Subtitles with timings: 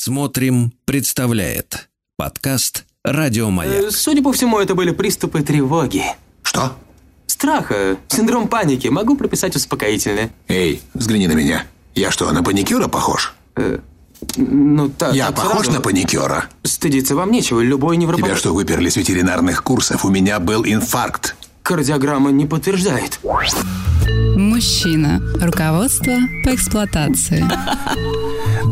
[0.00, 3.74] Смотрим, представляет подкаст Радио Маяк.
[3.74, 6.04] Э, Судя по всему, это были приступы тревоги.
[6.44, 6.76] Что?
[7.26, 8.86] Страха, синдром паники.
[8.86, 10.30] Могу прописать успокоительное.
[10.46, 11.66] Эй, взгляни на меня.
[11.96, 13.34] Я что, на паникюра похож?
[14.36, 15.72] Ну, так, Я так похож сразу.
[15.72, 16.44] на паникюра?
[16.62, 17.60] Стыдиться вам нечего.
[17.60, 18.24] Любой невропат...
[18.24, 20.04] Тебя что, выперли с ветеринарных курсов?
[20.04, 21.34] У меня был инфаркт.
[21.68, 23.20] Кардиограмма не подтверждает.
[24.38, 25.20] Мужчина.
[25.38, 27.44] Руководство по эксплуатации.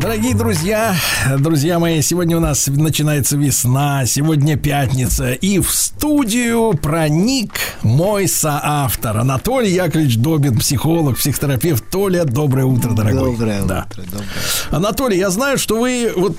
[0.01, 0.95] Дорогие друзья,
[1.37, 7.51] друзья мои, сегодня у нас начинается весна, сегодня пятница, и в студию проник
[7.83, 11.87] мой соавтор Анатолий Яковлевич Добин, психолог, психотерапевт.
[11.91, 13.31] Толя, доброе утро, дорогой.
[13.33, 13.85] Доброе Да.
[13.91, 14.27] утро, доброе.
[14.71, 16.37] Анатолий, я знаю, что вы, вот,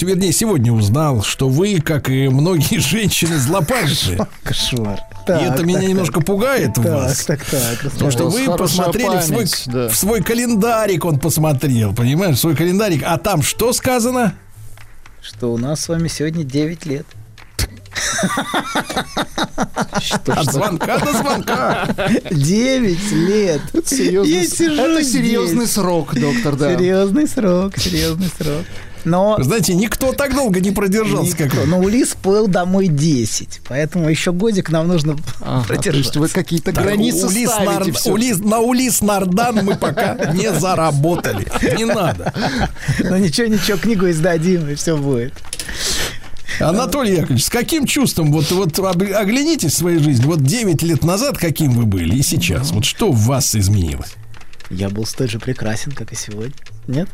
[0.00, 4.24] вернее, сегодня узнал, что вы, как и многие женщины, злопамятны.
[4.44, 5.00] Кошмар.
[5.28, 7.24] И это меня немножко пугает Так, вас.
[7.24, 7.92] так, так.
[7.92, 9.88] Потому что У вас вы посмотрели в свой, память, да.
[9.88, 13.02] в свой календарик, он посмотрел, понимаешь, в свой календарик.
[13.06, 14.34] А там что сказано?
[15.20, 17.06] Что у нас с вами сегодня 9 лет.
[20.00, 20.52] Что, От что?
[20.52, 21.88] звонка до звонка.
[22.30, 23.60] 9 лет.
[23.86, 25.72] Серьезный, Я сижу это серьезный здесь.
[25.74, 26.74] срок, доктор, да.
[26.74, 28.64] Серьезный срок, серьезный срок.
[29.04, 31.60] Но знаете, никто так долго не продержался, как Никто.
[31.62, 31.66] вы.
[31.66, 36.20] Но Улис плыл домой 10, поэтому еще годик нам нужно Ага, то есть продержаться.
[36.20, 38.12] вы какие-то Так, границы Улис ставите Нар- всё.
[38.14, 41.46] Улис- на Улис Нардан мы пока не заработали.
[41.76, 42.32] Не надо.
[43.00, 45.34] Ну ничего, ничего, книгу издадим, и все будет.
[46.60, 51.38] Анатолий Яковлевич, с каким чувством, вот, вот оглянитесь в своей жизни, вот 9 лет назад
[51.38, 54.14] каким вы были и сейчас, вот что в вас изменилось?
[54.70, 56.52] Я был столь же прекрасен, как и сегодня.
[56.86, 57.08] Нет?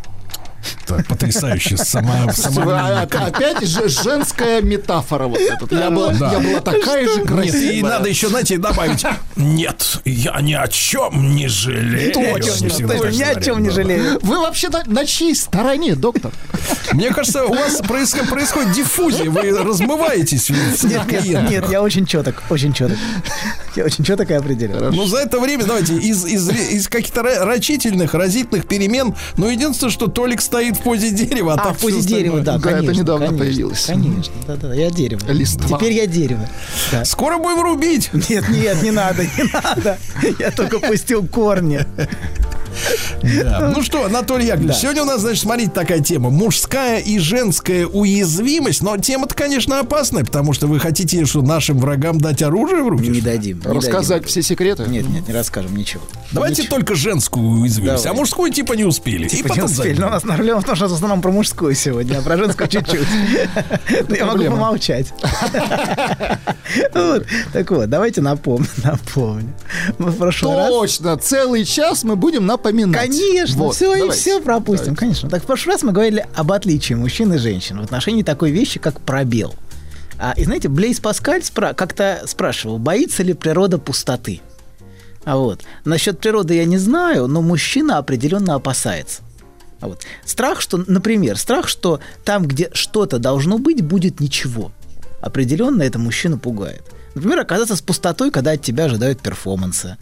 [0.87, 5.75] Так, потрясающе сама, сама а, Опять же женская метафора вот эта.
[5.75, 6.33] Я была, Да.
[6.33, 7.73] я была такая же Нет, красивая.
[7.73, 9.05] и надо еще, знаете, добавить.
[9.37, 12.12] Нет, я ни о чем не жалею.
[12.12, 14.19] Точно, ни о чем не жалею.
[14.23, 16.33] Вы вообще на, на чьей стороне, доктор?
[16.93, 22.43] Мне кажется, у вас происходит, происходит диффузия, вы размываетесь Нет, нет, нет, я очень четок,
[22.50, 22.97] очень четок.
[23.77, 24.93] Я очень четок и определен.
[24.93, 29.93] Ну, за это время, давайте, из, из, из каких-то ра- рачительных, разительных перемен, ну, единственное,
[29.93, 33.00] что Толик стоит в позе дерева, а, А, в позе дерева, да, Да, это конечно.
[33.03, 33.84] недавно конечно, появилось.
[33.84, 35.20] Конечно, да-да, я дерево.
[35.31, 35.76] Листва.
[35.78, 36.48] Теперь я дерево.
[36.91, 37.04] Да.
[37.04, 38.10] Скоро будем рубить.
[38.28, 39.98] Нет, нет, не надо, не надо.
[40.38, 41.84] Я только пустил корни.
[43.22, 43.72] Да.
[43.75, 44.81] Ну что, Анатолий Яковлевич, Да.
[44.81, 46.31] сегодня у нас, значит, смотрите, такая тема.
[46.31, 48.82] Мужская и женская уязвимость.
[48.82, 53.08] Но тема-то, конечно, опасная, потому что вы хотите, что нашим врагам дать оружие в руки?
[53.08, 53.60] Не дадим.
[53.66, 54.28] не Рассказать дадим.
[54.28, 54.84] все секреты?
[54.87, 56.03] Нет, нет, не расскажем ничего.
[56.31, 56.76] Давайте Ничего.
[56.76, 58.16] только женскую уязвимость, Давай.
[58.16, 59.26] а мужскую типа не успели.
[59.26, 59.82] и Типа не потом успели.
[59.88, 60.00] зайдем.
[60.03, 62.69] Но у нас проблема в том, что в основном про мужскую сегодня, а про женскую
[62.69, 63.09] чуть-чуть.
[64.09, 65.12] Я могу помолчать.
[67.53, 68.69] Так вот, давайте напомню.
[68.84, 69.53] Напомню.
[69.99, 70.69] Мы в прошлый раз...
[70.69, 73.09] Точно, целый час мы будем напоминать.
[73.10, 75.28] Конечно, все и все пропустим, конечно.
[75.28, 78.78] Так в прошлый раз мы говорили об отличии мужчин и женщин в отношении такой вещи,
[78.78, 79.55] как пробел.
[80.20, 84.41] А, и знаете, Блейз Паскаль спра- как-то спрашивал, боится ли природа пустоты.
[85.25, 89.22] А вот насчет природы я не знаю, но мужчина определенно опасается.
[89.81, 94.72] А вот страх, что, например, страх, что там, где что-то должно быть, будет ничего.
[95.21, 96.83] Определенно это мужчину пугает.
[97.15, 99.99] Например, оказаться с пустотой, когда от тебя ожидают перформанса.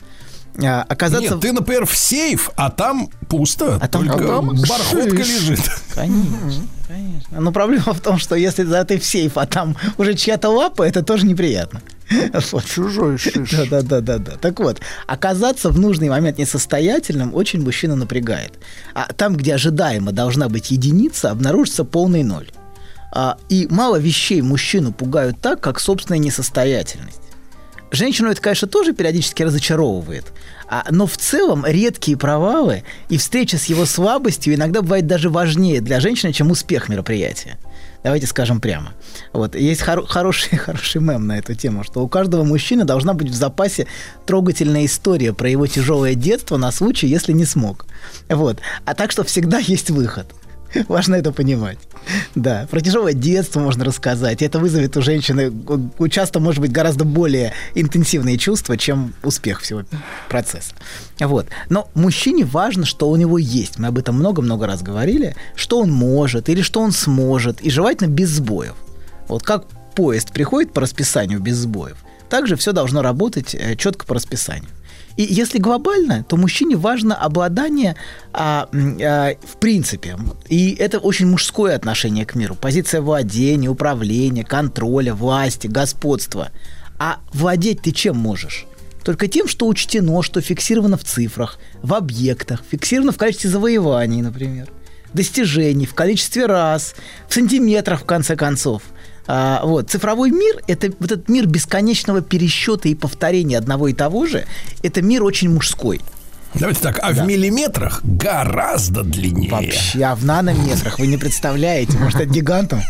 [0.62, 3.78] А, оказаться Нет, ты, например, в сейф, а там пусто.
[3.80, 5.42] А там- только а там бархотка шиш.
[5.42, 5.60] лежит.
[5.94, 7.40] Конечно, конечно.
[7.40, 10.82] Но проблема в том, что если за ты в сейф, а там уже чья-то лапа,
[10.82, 11.82] это тоже неприятно.
[12.66, 13.50] Чужой шиш.
[13.50, 14.32] Да, да, да, да, да.
[14.40, 18.52] Так вот, оказаться в нужный момент несостоятельным очень мужчину напрягает.
[18.94, 22.48] А там, где ожидаемо должна быть единица, обнаружится полный ноль.
[23.12, 27.20] А, и мало вещей мужчину пугают так, как собственная несостоятельность.
[27.90, 30.32] Женщину это, конечно, тоже периодически разочаровывает.
[30.68, 35.80] А, но в целом редкие провалы и встреча с его слабостью иногда бывает даже важнее
[35.80, 37.58] для женщины, чем успех мероприятия.
[38.06, 38.92] Давайте скажем прямо.
[39.32, 43.28] Вот есть хоро- хороший, хороший мем на эту тему, что у каждого мужчины должна быть
[43.28, 43.88] в запасе
[44.26, 47.84] трогательная история про его тяжелое детство на случай, если не смог.
[48.28, 48.60] Вот.
[48.84, 50.32] А так что всегда есть выход.
[50.88, 51.78] Важно это понимать.
[52.34, 54.42] Да, про тяжелое детство можно рассказать.
[54.42, 55.52] Это вызовет у женщины
[56.10, 59.82] часто, может быть, гораздо более интенсивные чувства, чем успех всего
[60.28, 60.74] процесса.
[61.18, 61.46] Вот.
[61.68, 63.78] Но мужчине важно, что у него есть.
[63.78, 65.36] Мы об этом много-много раз говорили.
[65.54, 67.60] Что он может или что он сможет.
[67.60, 68.74] И желательно без сбоев.
[69.28, 69.66] Вот как
[69.96, 71.96] поезд приходит по расписанию без сбоев,
[72.28, 74.68] также все должно работать э, четко по расписанию.
[75.16, 77.96] И если глобально, то мужчине важно обладание
[78.32, 80.16] а, а, в принципе.
[80.48, 82.54] И это очень мужское отношение к миру.
[82.54, 86.50] Позиция владения, управления, контроля, власти, господства.
[86.98, 88.66] А владеть ты чем можешь?
[89.04, 94.68] Только тем, что учтено, что фиксировано в цифрах, в объектах, фиксировано в качестве завоеваний, например.
[95.14, 96.94] достижений, в количестве раз,
[97.28, 98.82] в сантиметрах, в конце концов.
[99.26, 99.90] А, вот.
[99.90, 104.46] Цифровой мир– это вот этот мир бесконечного пересчета и повторения одного и того же.
[104.82, 106.00] Это мир очень мужской.
[106.58, 109.50] Давайте так, а в миллиметрах гораздо длиннее.
[109.50, 112.80] Вообще, а в нанометрах вы не представляете, может, это гигантом?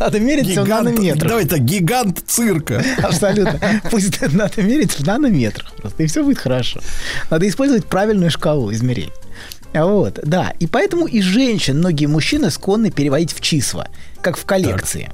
[0.00, 1.28] Надо мерить в нанометрах.
[1.28, 2.82] давай так, гигант цирка.
[3.02, 3.60] Абсолютно.
[3.90, 6.80] Пусть надо мерить в нанометрах просто, и все будет хорошо.
[7.30, 9.12] Надо использовать правильную шкалу измерений.
[9.74, 10.52] Вот, да.
[10.58, 13.88] И поэтому и женщин многие мужчины склонны переводить в числа,
[14.20, 15.10] как в коллекции.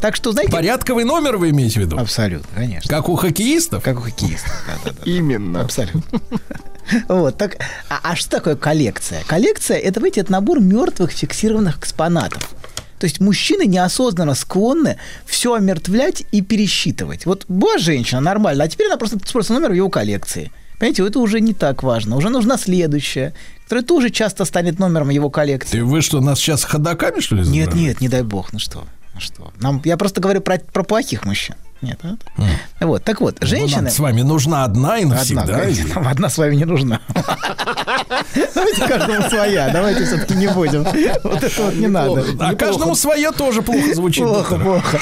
[0.00, 0.52] Так, что, знаете...
[0.52, 1.98] Порядковый номер вы имеете в виду?
[1.98, 2.88] Абсолютно, конечно.
[2.88, 3.82] Как у хоккеистов?
[3.82, 4.52] Как у хоккеистов.
[4.66, 5.10] Да-да-да.
[5.10, 5.62] Именно.
[5.62, 6.02] Абсолютно.
[7.08, 7.56] Вот, так,
[7.88, 9.24] а, а что такое коллекция?
[9.26, 12.54] Коллекция это, видите, это набор мертвых фиксированных экспонатов.
[13.00, 17.26] То есть мужчины неосознанно склонны все омертвлять и пересчитывать.
[17.26, 20.52] Вот была женщина нормально, а теперь она просто, просто номер в его коллекции.
[20.78, 22.16] Понимаете, это уже не так важно.
[22.16, 23.34] Уже нужна следующая,
[23.66, 25.78] которая тоже часто станет номером его коллекции.
[25.78, 27.78] Ты вы что, нас сейчас ходаками, что ли, Нет, изображаете?
[27.80, 29.52] нет, не дай бог, ну что, ну что.
[29.58, 31.56] Нам, я просто говорю про, про плохих мужчин.
[31.86, 32.84] Нет, а?
[32.84, 33.82] Вот, так вот, Ну, женщины...
[33.82, 35.46] нам с вами нужна одна и Одна, навсегда.
[35.60, 37.00] конечно, нам одна с вами не нужна.
[38.54, 40.82] Давайте каждому своя, давайте все-таки не будем.
[41.22, 42.24] Вот это вот не надо.
[42.40, 44.24] А каждому свое тоже плохо звучит.
[44.24, 44.98] Плохо, плохо.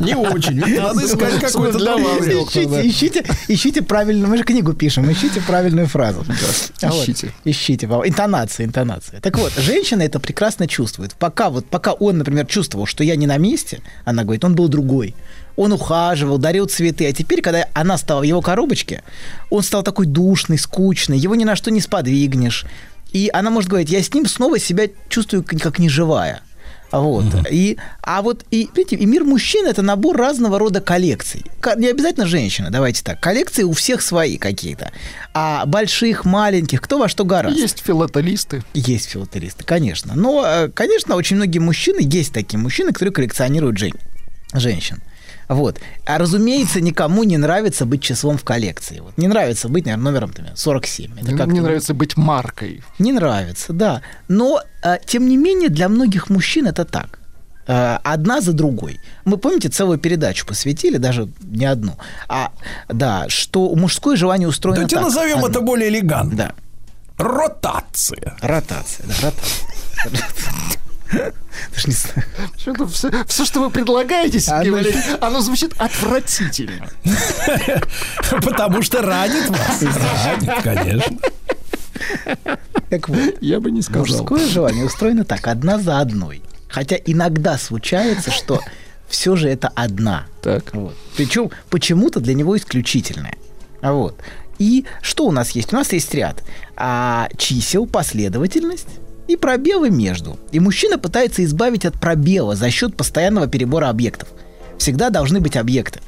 [0.00, 0.60] Не очень.
[0.80, 2.26] Надо искать какой-то для вас.
[2.26, 6.24] Ищите, ищите, ищите правильную, мы же книгу пишем, ищите правильную фразу.
[6.82, 7.32] А ищите.
[7.44, 9.20] Ищите, интонация, интонация.
[9.20, 11.14] Так вот, женщина это прекрасно чувствует.
[11.14, 14.68] Пока вот, пока он, например, чувствовал, что я не на месте, она говорит, он был
[14.68, 15.14] другой.
[15.56, 19.02] Он ухаживал, дарил цветы, а теперь, когда она стала в его коробочке,
[19.50, 22.66] он стал такой душный, скучный, его ни на что не сподвигнешь.
[23.12, 26.42] И она может говорить, я с ним снова себя чувствую как неживая.
[26.92, 27.24] Вот.
[27.50, 31.44] И, а вот и, видите, и мир мужчин это набор разного рода коллекций.
[31.76, 33.20] Не обязательно женщина, давайте так.
[33.20, 34.92] Коллекции у всех свои какие-то.
[35.34, 37.58] А больших, маленьких, кто во что гораздо.
[37.58, 38.62] Есть филателисты.
[38.72, 40.14] Есть филателисты, конечно.
[40.14, 43.94] Но, э, конечно, очень многие мужчины, есть такие мужчины, которые коллекционируют жен-
[44.54, 45.02] женщин.
[45.48, 45.78] Вот.
[46.04, 49.00] А разумеется, никому не нравится быть числом в коллекции.
[49.00, 49.16] Вот.
[49.16, 51.12] Не нравится быть, наверное, номером например, 47.
[51.20, 52.82] Это как-то мне нравится быть маркой.
[52.98, 54.02] не нравится, да.
[54.28, 57.20] Но, э, тем не менее, для многих мужчин это так.
[57.68, 59.00] Э, Одна за другой.
[59.24, 61.96] Мы, помните, целую передачу посвятили, даже не одну.
[62.28, 62.50] А,
[62.88, 65.04] да, что мужское желание устроено Давайте так.
[65.04, 65.48] назовем Одно.
[65.48, 66.36] это более элегантно.
[66.36, 66.52] Да.
[67.18, 68.36] Ротация.
[68.42, 69.66] Ротация, да, ротация.
[71.74, 72.24] Даже не знаю.
[72.58, 76.88] Что-то все, все, что вы предлагаете, Сергей Оно- Валерьевич, оно звучит отвратительно.
[78.42, 79.82] Потому что ранит вас.
[79.82, 81.16] Ранит, конечно.
[82.90, 84.02] Так вот, Я бы не сказал.
[84.06, 86.42] мужское желание устроено так, одна за одной.
[86.68, 88.60] Хотя иногда случается, что
[89.08, 90.26] все же это одна.
[90.42, 90.74] Так.
[90.74, 90.94] Вот.
[91.16, 93.36] Причем почему-то для него исключительное.
[93.80, 94.20] А Вот.
[94.58, 95.72] И что у нас есть?
[95.72, 96.42] У нас есть ряд
[96.76, 98.88] а, чисел, последовательность
[99.28, 100.38] и пробелы между.
[100.52, 104.28] И мужчина пытается избавить от пробела за счет постоянного перебора объектов.
[104.78, 106.00] Всегда должны быть объекты.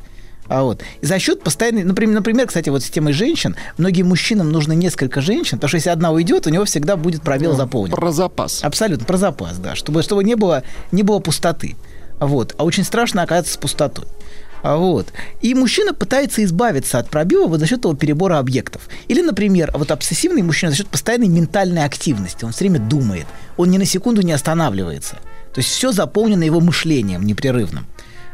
[0.49, 0.82] А вот.
[1.03, 5.20] И за счет постоянной, например, например, кстати, вот с темой женщин, многим мужчинам нужно несколько
[5.20, 7.94] женщин, потому что если одна уйдет, у него всегда будет пробел заполнен.
[7.94, 8.65] Про запас.
[8.65, 11.76] Абсолютно, про запас, да, чтобы, чтобы не, было, не было пустоты.
[12.19, 12.55] Вот.
[12.56, 14.06] А очень страшно оказаться с пустотой.
[14.62, 15.12] А Вот.
[15.40, 18.88] И мужчина пытается избавиться от пробела вот за счет этого перебора объектов.
[19.08, 22.44] Или, например, вот обсессивный мужчина за счет постоянной ментальной активности.
[22.44, 23.26] Он все время думает.
[23.56, 25.16] Он ни на секунду не останавливается.
[25.55, 27.86] То есть все заполнено его мышлением непрерывным.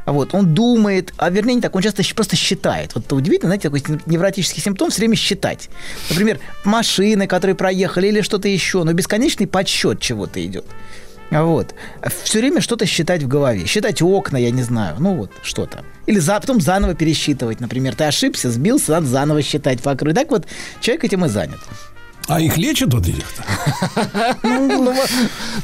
[0.04, 2.94] А Вот, он думает, а вернее не так, он часто просто считает.
[2.94, 5.70] Вот это удивительно, знаете, такой невротический симптом все время считать.
[6.10, 10.66] Например, машины, которые проехали, или что-то еще, но бесконечный подсчет чего-то идет.
[11.30, 11.74] Вот.
[12.22, 13.66] Все время что-то считать в голове.
[13.66, 14.96] Считать окна, я не знаю.
[14.98, 15.84] Ну вот, что-то.
[16.06, 17.60] Или за, потом заново пересчитывать.
[17.60, 20.12] Например, ты ошибся, сбился, надо заново считать кругу.
[20.12, 20.46] Так вот,
[20.80, 21.60] человек этим и занят.
[22.26, 23.24] А их лечат вот этих?
[24.42, 24.94] Ну,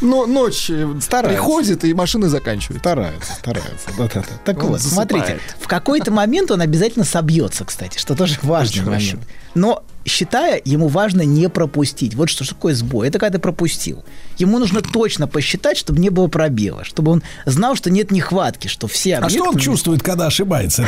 [0.00, 0.86] Но ночь э,
[1.22, 2.82] приходит, и машины заканчивают.
[2.82, 3.88] Стараются, стараются.
[3.98, 4.34] Да-да-да.
[4.44, 9.22] Так вот, смотрите, в какой-то момент он обязательно собьется, кстати, что тоже важный момент.
[9.54, 12.14] Но считая, ему важно не пропустить.
[12.14, 13.08] Вот что, что такое сбой.
[13.08, 14.02] Это когда ты пропустил.
[14.38, 18.86] Ему нужно точно посчитать, чтобы не было пробела, чтобы он знал, что нет нехватки, что
[18.86, 20.82] все А что он объекты- чувствует, когда ошибается?
[20.82, 20.86] Э,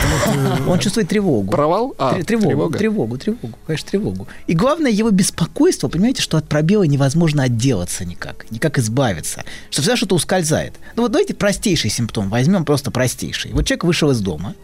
[0.68, 1.50] Он чувствует тревогу.
[1.50, 1.94] Провал?
[1.98, 4.28] А, Тре- тревогу, тревогу, тревогу, конечно, тревогу.
[4.46, 9.96] И главное его беспокойство, понимаете, что от пробела невозможно отделаться никак, никак избавиться, что всегда
[9.96, 10.74] что-то ускользает.
[10.96, 13.52] Ну вот давайте простейший симптом возьмем, просто простейший.
[13.52, 14.54] Вот человек вышел из дома,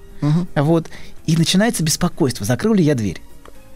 [0.55, 0.89] вот,
[1.27, 3.21] и начинается беспокойство, закрыл ли я дверь.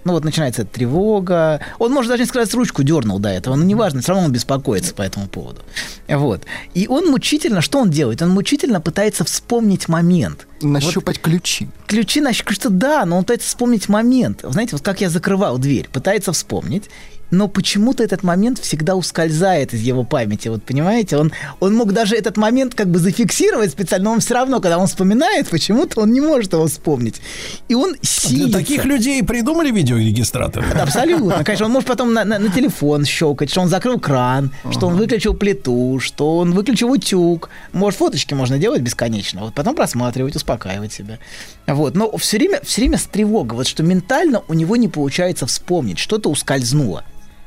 [0.05, 1.61] Ну вот начинается тревога.
[1.79, 4.95] Он может даже не сказать, ручку дернул до этого, но неважно, все равно он беспокоится
[4.95, 5.61] по этому поводу.
[6.09, 6.43] Вот.
[6.75, 8.23] И он мучительно, что он делает?
[8.23, 10.47] Он мучительно пытается вспомнить момент.
[10.63, 11.69] Нащупать ключи.
[11.87, 14.41] Ключи, значит, что да, но он пытается вспомнить момент.
[14.43, 16.89] Знаете, вот как я закрывал дверь, пытается вспомнить.
[17.35, 20.49] но почему-то этот момент всегда ускользает из его памяти.
[20.49, 24.35] Вот понимаете, он, он мог даже этот момент как бы зафиксировать специально, но он все
[24.35, 27.23] равно, когда он вспоминает, почему-то он не может его вспомнить.
[27.71, 28.59] И он Для силится.
[28.59, 30.67] таких людей придумали видеорегистраторы.
[30.75, 31.43] Да, Абсолютно.
[31.43, 34.97] Конечно, он может потом на, на- на телефон щелкать, что он закрыл кран, что он
[34.97, 37.49] выключил плиту, что он выключил утюг.
[37.73, 39.41] Может, фоточки можно делать бесконечно.
[39.45, 40.52] Вот потом просматривать, успокаивать
[40.93, 41.19] себя.
[41.67, 41.95] Вот.
[41.95, 43.57] Но все время, все время с тревогой.
[43.57, 47.05] Вот что ментально у него не получается вспомнить, что-то ускользнуло.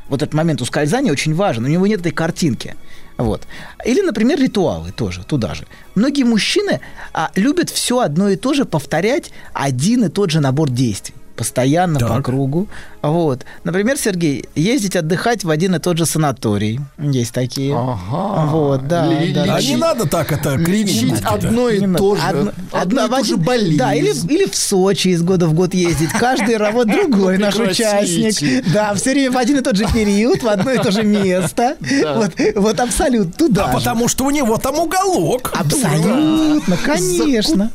[0.07, 1.65] Вот этот момент ускользания очень важен.
[1.65, 2.75] У него нет этой картинки.
[3.17, 3.47] Вот.
[3.85, 5.65] Или, например, ритуалы тоже, туда же.
[5.95, 6.81] Многие мужчины
[7.13, 11.15] а, любят все одно и то же повторять один и тот же набор действий.
[11.35, 12.25] Постоянно по Так.
[12.25, 12.67] кругу.
[13.11, 13.45] Вот.
[13.63, 16.79] Например, Сергей, ездить отдыхать в один и тот же санаторий.
[16.97, 17.75] Есть такие.
[17.75, 18.45] Ага.
[18.47, 21.23] Вот, да, Ли- да, А не надо так это Лечить кривить.
[21.25, 22.21] одно и то же.
[22.21, 23.77] Одно- Одну и одно- ту же один- болезнь.
[23.77, 26.09] Да, или, или в Сочи из года в год ездить.
[26.09, 28.63] Каждый работ другой наш участник.
[28.73, 31.75] Да, все время в один и тот же период, в одно и то же место.
[32.15, 33.77] Вот, вот абсолютно туда А же.
[33.77, 35.51] потому что у него там уголок.
[35.55, 37.69] Абсолютно, конечно.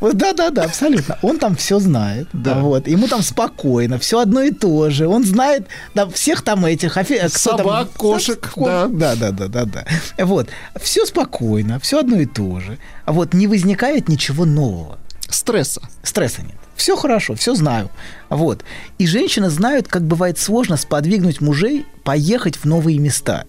[0.00, 1.18] Да, да, да, абсолютно.
[1.22, 2.28] Он там все знает.
[2.32, 2.54] Да.
[2.60, 2.88] Вот.
[2.88, 5.08] Ему там спокойно, все одно и то же.
[5.08, 8.86] Он знает да, всех там этих кто там- Собак, кошек, Ко- да.
[8.88, 9.84] Да, да, да, да, да.
[10.24, 10.48] Вот.
[10.80, 12.78] Все спокойно, все одно и то же.
[13.04, 14.98] А вот не возникает ничего нового.
[15.28, 15.80] Стресса.
[16.02, 16.56] Стресса нет.
[16.76, 17.90] Все хорошо, все знаю.
[18.30, 18.64] Вот.
[18.98, 23.44] И женщины знают, как бывает сложно сподвигнуть мужей поехать в новые места.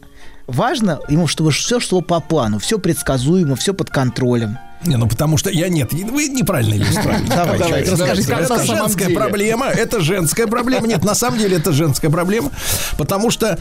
[0.47, 4.57] Важно ему, чтобы все шло по плану, все предсказуемо, все под контролем.
[4.85, 7.25] Не, ну потому что я нет, вы неправильно иллюстрируете.
[7.27, 10.87] Давай, человек, расскажи, Это женская проблема, это женская проблема.
[10.87, 12.51] Нет, на самом деле это женская проблема,
[12.97, 13.57] потому что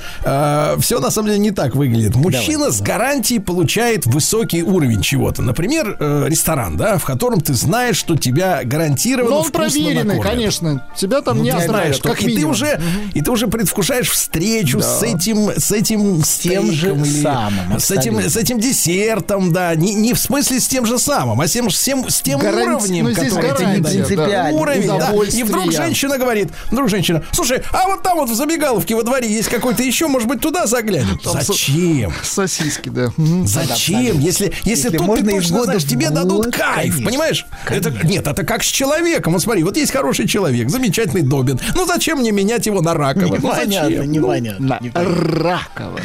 [0.81, 2.15] все на самом деле не так выглядит.
[2.17, 5.43] Мужчина с гарантией получает высокий уровень чего-то.
[5.43, 10.25] Например, э, ресторан, да, в котором ты знаешь, что тебя гарантированно Но он проверенный, накормят.
[10.25, 10.87] конечно.
[10.97, 12.81] Тебя там Ну, не оставят, что- как и ты уже
[13.15, 18.21] и ты уже предвкушаешь встречу с этим с этим с тем же самым, с этим
[18.21, 21.71] с этим десертом да не, не в смысле с тем же самым а с тем
[21.71, 23.83] с тем, с тем Гаранти- уровнем ну, здесь который дают.
[23.83, 23.91] да.
[23.91, 24.59] Принципиально.
[24.59, 25.13] уровень да.
[25.33, 29.31] и вдруг женщина говорит вдруг женщина слушай а вот там вот в забегаловке во дворе
[29.31, 33.09] есть какой-то еще может быть туда заглянем зачем Сосиски, да.
[33.45, 34.19] Зачем?
[34.19, 37.05] Если, если, Если тут можно ты точно года знаешь, тебе дадут кайф, конечно.
[37.05, 37.47] понимаешь?
[37.69, 39.33] Это, нет, это как с человеком.
[39.33, 41.61] Вот смотри, вот есть хороший человек, замечательный Добин.
[41.75, 43.37] Ну зачем мне менять его на ракового?
[43.37, 44.13] Ну, Непонятно, зачем?
[44.13, 44.81] непонятно.
[44.95, 46.01] Ракова.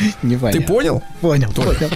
[0.51, 1.03] Ты понял?
[1.21, 1.89] Понял, понял.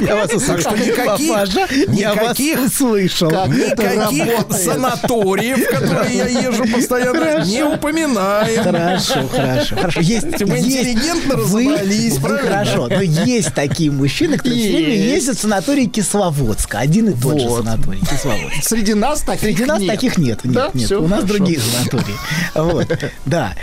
[0.00, 0.72] Я вас услышал.
[0.72, 3.30] никаких- Никаких- услышал.
[3.30, 4.52] Как работает?
[4.52, 8.62] санаториев, в которые я езжу постоянно, не упоминаем.
[8.62, 10.00] Хорошо, хорошо, хорошо.
[10.00, 12.50] Есть, Мы есть- интеллигентно вы- разобрались, вы правильно?
[12.50, 15.14] Хорошо, но есть такие мужчины, которые все время Есть.
[15.16, 16.78] ездят в санаторий Кисловодска.
[16.78, 17.64] Один и тот же Вот.
[17.64, 18.62] санаторий Кисловодск.
[18.68, 19.90] Среди нас таких Среди нас нет.
[19.90, 20.44] таких нет.
[20.44, 20.70] Нет, Да?
[20.74, 20.86] нет.
[20.86, 21.34] Всё У нас хорошо.
[21.38, 22.16] другие санатории.
[22.54, 22.86] Вот.
[23.26, 23.54] Да.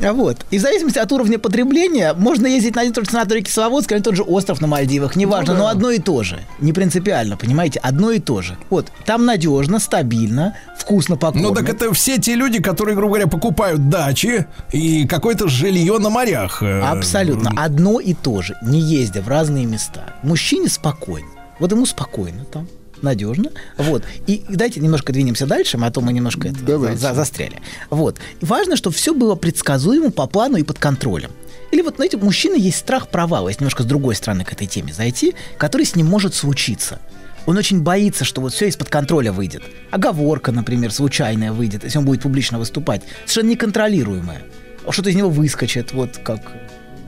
[0.00, 0.38] Вот.
[0.50, 4.00] И в зависимости от уровня потребления можно ездить на один тот же санаторий Кисловодск или
[4.00, 5.16] тот же остров на Мальдивах.
[5.16, 5.64] Неважно, Ну да.
[5.64, 6.40] но одно и то же.
[6.60, 7.78] Не принципиально, понимаете?
[7.82, 8.56] Одно и то же.
[8.70, 8.86] Вот.
[9.04, 11.48] Там надежно, стабильно, вкусно покормят.
[11.48, 16.10] Ну так это все те люди, которые, грубо говоря, покупают дачи и какое-то жилье на
[16.10, 16.62] морях.
[16.62, 17.50] э, Абсолютно.
[17.56, 20.14] Одно и то же, не ездя в разные места.
[20.22, 21.28] Мужчине спокойно.
[21.58, 22.66] Вот ему спокойно там
[23.02, 23.50] надежно.
[23.76, 24.02] Вот.
[24.26, 26.96] И дайте немножко двинемся дальше, а то мы немножко это, Давайте.
[26.98, 27.60] за- застряли.
[27.90, 28.18] Вот.
[28.40, 31.30] И важно, чтобы все было предсказуемо по плану и под контролем.
[31.70, 34.66] Или вот, знаете, у мужчины есть страх провала, если немножко с другой стороны к этой
[34.66, 37.00] теме зайти, который с ним может случиться.
[37.46, 39.62] Он очень боится, что вот все из-под контроля выйдет.
[39.90, 44.42] Оговорка, например, случайная выйдет, если он будет публично выступать, совершенно неконтролируемая.
[44.86, 46.40] А Что-то из него выскочит, вот как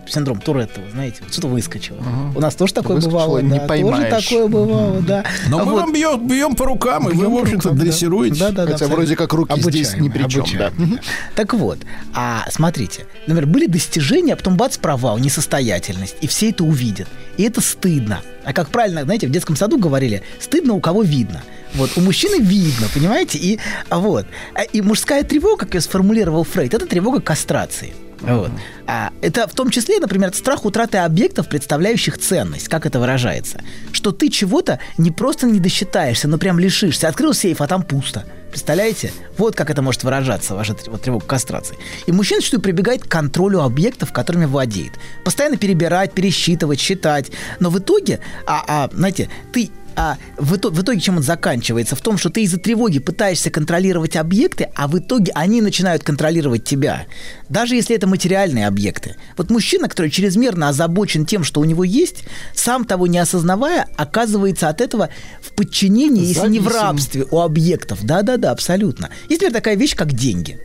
[0.08, 1.98] синдром Туретта, вы знаете, вот что-то выскочило.
[2.34, 4.14] У нас тоже такое Выскочило, бывало, не да, поймаешь.
[4.14, 5.24] тоже такое бывало, да.
[5.48, 7.68] Но А мы вот- вам бьем, бьем по рукам, и вы, Бьем в по общем-то,
[7.68, 7.84] рукам, да.
[7.84, 8.40] дрессируете.
[8.40, 8.96] Да, да, да, Хотя абсолютно.
[8.96, 10.98] вроде как руки здесь Обучаем, ни при чем, обучаем, да.
[11.34, 11.78] Так вот,
[12.14, 17.08] а смотрите, например, были достижения, а потом бац, провал, несостоятельность, и все это увидят.
[17.36, 18.20] И это стыдно.
[18.44, 21.42] А как правильно, знаете, в детском саду говорили, стыдно у кого видно.
[21.74, 23.38] Вот, у мужчины видно, понимаете?
[23.38, 23.58] И,
[23.90, 27.92] а вот, а, и мужская тревога, как ее сформулировал Фрейд, это тревога кастрации.
[28.20, 28.50] Вот.
[28.86, 32.68] А это в том числе, например, страх утраты объектов, представляющих ценность.
[32.68, 33.62] Как это выражается?
[33.92, 37.08] Что ты чего-то не просто не досчитаешься, но прям лишишься.
[37.08, 38.24] Открыл сейф, а там пусто.
[38.50, 39.12] Представляете?
[39.36, 41.76] Вот как это может выражаться, ваша вот, тревога кастрации.
[42.06, 44.92] И мужчина зачастую прибегает к контролю объектов, которыми владеет.
[45.24, 47.30] Постоянно перебирать, пересчитывать, считать.
[47.60, 51.96] Но в итоге, а, а, знаете, ты а в, итоге, в итоге чем он заканчивается?
[51.96, 56.64] В том, что ты из-за тревоги пытаешься контролировать объекты, а в итоге они начинают контролировать
[56.64, 57.06] тебя.
[57.48, 59.16] Даже если это материальные объекты.
[59.36, 62.24] Вот мужчина, который чрезмерно озабочен тем, что у него есть,
[62.54, 65.08] сам того не осознавая, оказывается от этого
[65.40, 66.82] в подчинении, если не в Зависим.
[66.82, 68.04] рабстве у объектов.
[68.04, 69.08] Да-да-да, абсолютно.
[69.30, 70.58] Есть, например, такая вещь, как деньги.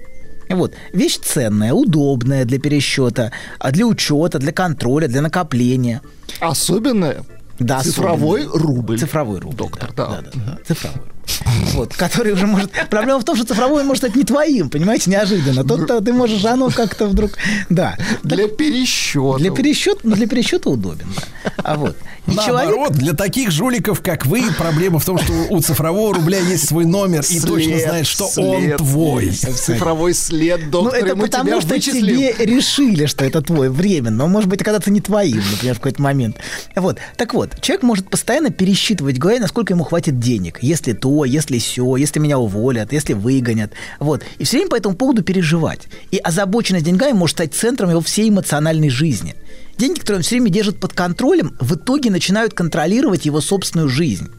[0.49, 0.73] Вот.
[0.91, 6.01] Вещь ценная, удобная для пересчета, а для учета, для контроля, для накопления.
[6.41, 7.25] Особенно
[7.63, 8.63] Да, цифровой особенно.
[8.63, 8.99] рубль.
[8.99, 9.55] Цифровой рубль.
[9.55, 10.07] Доктор, да.
[10.07, 10.21] да.
[10.21, 10.57] да, да, да.
[10.65, 11.11] Цифровой рубль.
[11.73, 12.71] Вот, который уже может...
[12.89, 15.63] Проблема в том, что цифровой может стать не твоим, понимаете, неожиданно.
[15.63, 17.31] Тут ты можешь, оно как-то вдруг...
[17.69, 17.97] Да.
[18.23, 19.37] Для пересчета.
[19.39, 21.51] Для пересчета, ну, для пересчета удобен, да.
[21.63, 21.95] А вот.
[22.27, 26.67] И Наоборот, для таких жуликов, как вы, проблема в том, что у цифрового рубля есть
[26.67, 28.71] свой номер и точно След, знает, что след.
[28.71, 29.31] он твой.
[29.31, 32.01] Цифровой след, Ну, доктор, это мы потому, тебя что вычислим.
[32.07, 34.17] тебе решили, что это твой временно.
[34.17, 36.37] Но, может быть, когда-то не твоим, например, в какой-то момент.
[36.75, 36.97] Вот.
[37.17, 40.59] Так вот, человек может постоянно пересчитывать голове, насколько ему хватит денег.
[40.61, 43.71] Если то, если все, если меня уволят, если выгонят.
[43.99, 44.23] Вот.
[44.37, 45.87] И все время по этому поводу переживать.
[46.11, 49.35] И озабоченность деньгами может стать центром его всей эмоциональной жизни.
[49.77, 54.29] Деньги, которые он все время держит под контролем, в итоге начинают контролировать его собственную жизнь.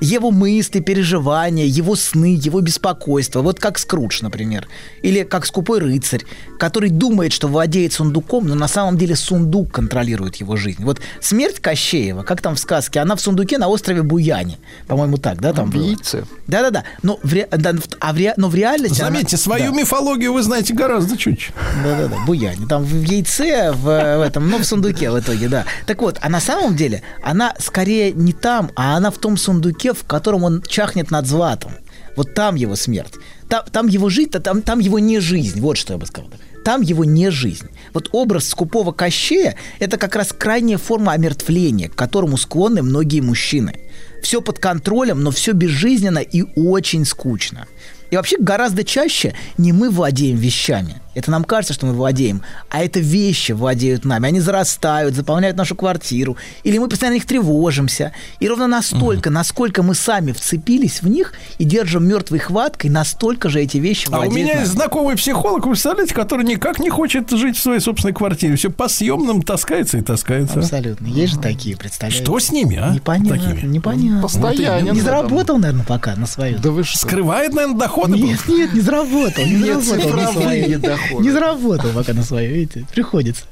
[0.00, 3.42] Его мысли, переживания, его сны, его беспокойство.
[3.42, 4.68] Вот как Скрудж, например.
[5.02, 6.22] Или как скупой рыцарь,
[6.58, 10.82] который думает, что владеет сундуком, но на самом деле сундук контролирует его жизнь.
[10.84, 14.58] Вот смерть Кощеева, как там в сказке, она в сундуке на острове Буяне.
[14.86, 15.84] По-моему, так, да, там В было?
[15.84, 16.24] яйце.
[16.46, 16.84] Да-да-да.
[17.02, 19.00] Но в, ре- да, а в ре- но в реальности...
[19.00, 19.80] она- Заметьте, свою Да.
[19.80, 21.50] мифологию вы знаете гораздо чуть.
[21.84, 22.66] Да-да-да, буяне.
[22.66, 25.64] Там в яйце, в, в этом, ну, в сундуке в итоге, да.
[25.86, 29.85] Так вот, а на самом деле она скорее не там, а она в том сундуке,
[29.94, 31.72] в котором он чахнет над златом.
[32.16, 33.14] Вот там его смерть.
[33.48, 35.60] Там, там его жизнь, а там, там его не жизнь.
[35.60, 36.30] Вот что я бы сказал.
[36.64, 37.68] Там его не жизнь.
[37.94, 43.78] Вот образ скупого Кощея– это как раз крайняя форма омертвления, к которому склонны многие мужчины.
[44.20, 47.68] Все под контролем, но все безжизненно и очень скучно.
[48.10, 51.00] И вообще гораздо чаще не мы владеем вещами.
[51.16, 54.28] Это нам кажется, что мы владеем, а это вещи владеют нами.
[54.28, 56.36] Они зарастают, заполняют нашу квартиру.
[56.62, 58.12] Или мы постоянно их тревожимся.
[58.38, 63.62] И ровно настолько, насколько мы сами вцепились в них и держим мертвой хваткой, настолько же
[63.62, 64.60] эти вещи А у владеют меня нами.
[64.64, 68.56] есть знакомый психолог, вы представляете, который никак не хочет жить в своей собственной квартире.
[68.56, 70.58] Все по съемным таскается и таскается.
[70.58, 71.06] Абсолютно.
[71.06, 72.22] Есть же такие, представляете?
[72.22, 72.90] Что с ними, а?
[72.92, 73.70] Непонятно, Такими?
[73.72, 74.20] непонятно.
[74.20, 74.92] Постоянен.
[74.92, 76.58] Не заработал, наверное, пока на свою.
[76.58, 76.98] Да вы что?
[76.98, 78.18] Скрывает, наверное, доходы.
[78.18, 79.42] Нет, нет, не заработал.
[79.46, 81.05] Не Нет, заработал цифровые.
[81.08, 81.24] Доходы.
[81.24, 83.44] Не заработал пока на свою, видите, приходится.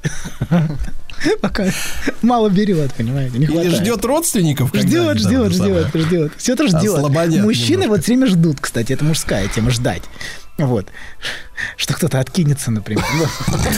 [1.41, 1.67] Пока
[2.23, 3.75] мало берет, понимаете, не Или хватает.
[3.77, 4.71] ждет родственников.
[4.75, 6.33] Ждет, ждет, ждет, ждет.
[6.37, 7.09] Все это ждет.
[7.43, 10.03] Мужчины вот время ждут, кстати, это мужская тема, ждать.
[10.57, 10.87] Вот.
[11.77, 13.05] Что кто-то откинется, например.
[13.19, 13.27] Ну,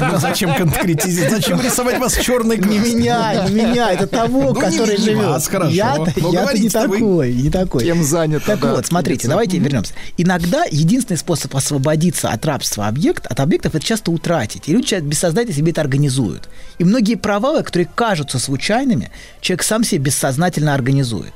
[0.12, 1.30] Ну, Зачем конкретизировать?
[1.30, 5.26] Зачем рисовать вас черной Не меня, не меня, это того, Ну, который не живет.
[5.26, 5.70] вас, хорошо.
[5.70, 7.84] Я-то я-то не такой, не такой.
[7.84, 9.94] Кем занято, Так да, вот, смотрите, давайте вернемся.
[10.18, 14.68] Иногда единственный способ освободиться от рабства объект, от объектов, это часто утратить.
[14.68, 16.48] И люди бессознательно себе это организуют.
[16.78, 19.10] И многие провалы, которые кажутся случайными,
[19.40, 21.32] человек сам себе бессознательно организует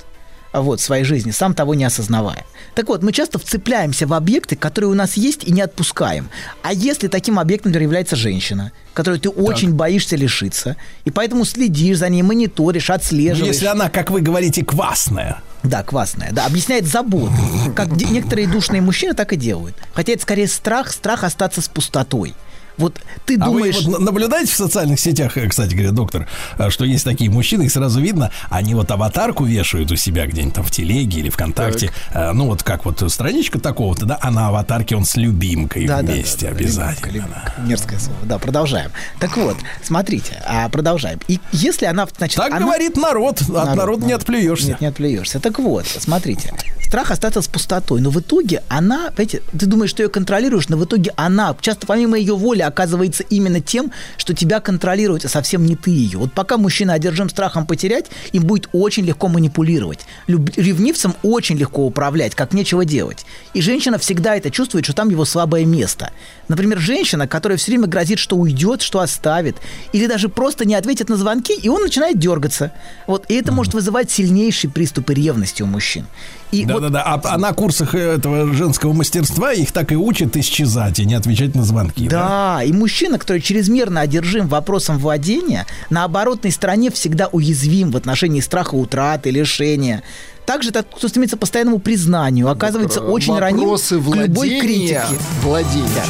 [0.53, 2.45] вот, в своей жизни, сам того не осознавая.
[2.75, 6.29] Так вот, мы часто вцепляемся в объекты, которые у нас есть, и не отпускаем.
[6.63, 11.99] А если таким объектом, например, является женщина, которую ты очень боишься лишиться, и поэтому следишь
[11.99, 13.55] за ней, мониторишь, отслеживаешь.
[13.55, 15.43] Если она, как вы говорите, квасная.
[15.63, 17.35] Да, квасная, да, объясняет заботы.
[17.77, 19.77] Как некоторые душные мужчины так и делают.
[19.93, 22.35] Хотя это скорее страх, страх остаться с пустотой.
[22.81, 23.77] Вот ты А думаешь...
[23.85, 26.27] вы вот на- наблюдаете в социальных сетях, э, кстати говоря, доктор,
[26.59, 30.55] э, что есть такие мужчины, их сразу видно, они вот аватарку вешают у себя где-нибудь
[30.55, 34.49] там в телеге или ВКонтакте, э, ну вот как вот страничка такого-то, да, а на
[34.49, 37.07] аватарке он с любимкой Да, да, да, вместе да, обязательно.
[37.07, 37.55] любимка, любимка.
[37.67, 38.19] Мерзкое слово.
[38.25, 38.91] Да, продолжаем.
[39.21, 41.21] Так вот, смотрите, а продолжаем.
[41.29, 44.23] И если она, значит, Так она- говорит народ, от Народ, народа не народ.
[44.23, 44.69] отплюешься.
[44.69, 45.39] Нет, не отплюешься.
[45.41, 46.53] Так вот, смотрите.
[46.87, 48.01] Страх остаться с пустотой.
[48.01, 51.87] Но в итоге она, понимаете, ты думаешь, что ее контролируешь, но в итоге она, часто
[51.87, 56.19] помимо ее воли, оказывается именно тем, что тебя контролирует, а совсем не ты ее.
[56.19, 60.01] Вот пока мужчина одержим страхом потерять, им будет очень легко манипулировать.
[60.27, 63.27] Люб- Ревнивцам очень легко управлять, как нечего делать.
[63.55, 66.11] И женщина всегда это чувствует, что там его слабое место.
[66.49, 69.57] Например, женщина, которая все время грозит, что уйдет, что оставит,
[69.93, 72.73] или даже просто не ответит на звонки, и он начинает дергаться.
[73.07, 76.07] Вот, и это может вызывать сильнейшие приступы ревности у мужчин.
[76.53, 80.99] И вот Да-да-да, а, а на курсах этого женского мастерства их так и учат исчезать
[80.99, 82.09] и не отвечать на звонки.
[82.09, 88.41] Да, и мужчина, который чрезмерно одержим вопросом владения, на оборотной стороне всегда уязвим в отношении
[88.41, 90.03] страха утраты, лишения.
[90.47, 94.61] Также тот, кто стремится к постоянному признанию, оказывается очень раним Вопросы к любой владения.
[94.61, 95.01] критике.
[95.43, 96.05] Владения.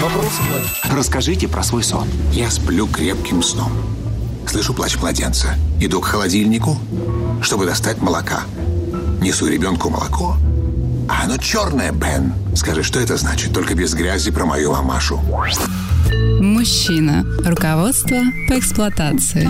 [0.00, 0.96] Вопросы владения.
[0.98, 2.06] Расскажите про свой сон.
[2.32, 3.72] Я сплю крепким сном.
[4.46, 5.54] Слышу плач младенца.
[5.80, 6.76] Иду к холодильнику,
[7.40, 8.42] чтобы достать молока.
[9.26, 10.36] Несу ребенку молоко.
[11.08, 12.32] А оно черное, Бен.
[12.54, 13.52] Скажи, что это значит?
[13.52, 15.20] Только без грязи про мою мамашу.
[16.40, 17.24] Мужчина.
[17.44, 18.16] Руководство
[18.48, 19.48] по эксплуатации.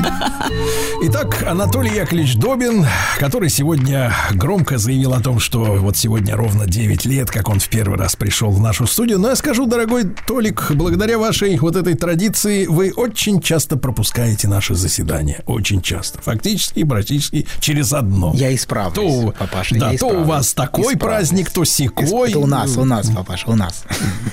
[1.02, 2.86] Итак, Анатолий Яковлевич Добин,
[3.18, 7.68] который сегодня громко заявил о том, что вот сегодня ровно 9 лет, как он в
[7.68, 9.18] первый раз пришел в нашу студию.
[9.18, 14.74] Но я скажу, дорогой Толик, благодаря вашей вот этой традиции вы очень часто пропускаете наши
[14.74, 15.42] заседания.
[15.46, 16.20] Очень часто.
[16.22, 18.32] Фактически и практически через одно.
[18.34, 21.00] Я исправлюсь, то, папаша, да, я то у вас такой Исправлюсь.
[21.00, 22.30] праздник, то секой.
[22.30, 23.84] Это у нас, у нас, папаша, у нас.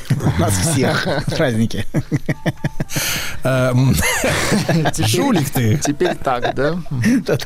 [0.10, 1.86] У нас всех праздники.
[5.08, 5.78] Жулик ты.
[5.78, 6.76] Теперь так, да?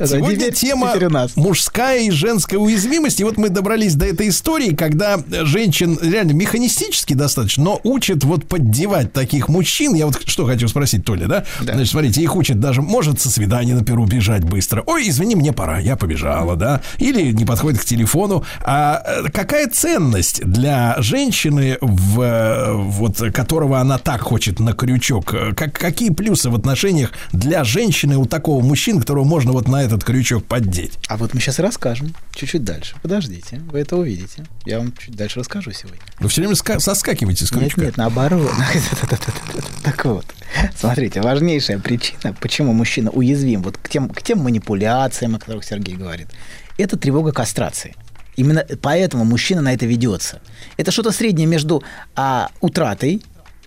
[0.06, 0.94] Сегодня тема
[1.36, 3.20] мужская и женская уязвимость.
[3.20, 8.46] И вот мы добрались до этой истории, когда женщин реально механистически достаточно, но учат вот
[8.46, 9.94] поддевать таких мужчин.
[9.94, 11.44] Я вот что хочу спросить, Толя, да?
[11.60, 14.82] Значит, смотрите, их учат даже, может, со свидания на перу бежать быстро.
[14.86, 16.80] Ой, извини, мне пора, я побежала, да?
[16.98, 18.44] Или не подходит к телефону.
[18.64, 25.34] А э, какая ценность для женщины, в, э, вот, которого она так хочет на крючок?
[25.34, 29.82] Э, Как, какие плюсы в отношениях для женщины у такого мужчины, которого можно вот на
[29.82, 30.98] этот крючок поддеть?
[31.08, 32.14] А вот мы сейчас расскажем.
[32.34, 32.96] Чуть-чуть дальше.
[33.02, 34.44] Подождите, вы это увидите.
[34.64, 36.00] Я вам чуть дальше расскажу сегодня.
[36.20, 37.80] Вы все время ска- соскакиваете с Нет, крючка.
[37.82, 38.50] нет, наоборот.
[39.82, 40.26] Так вот,
[40.76, 45.96] смотрите, важнейшая причина, почему мужчина уязвим вот к тем, к тем манипуляциям, о которых Сергей
[45.96, 46.28] говорит,
[46.76, 47.94] это тревога кастрации.
[48.36, 50.40] Именно поэтому мужчина на это ведется.
[50.76, 51.82] Это что-то среднее между
[52.14, 53.22] а, утратой,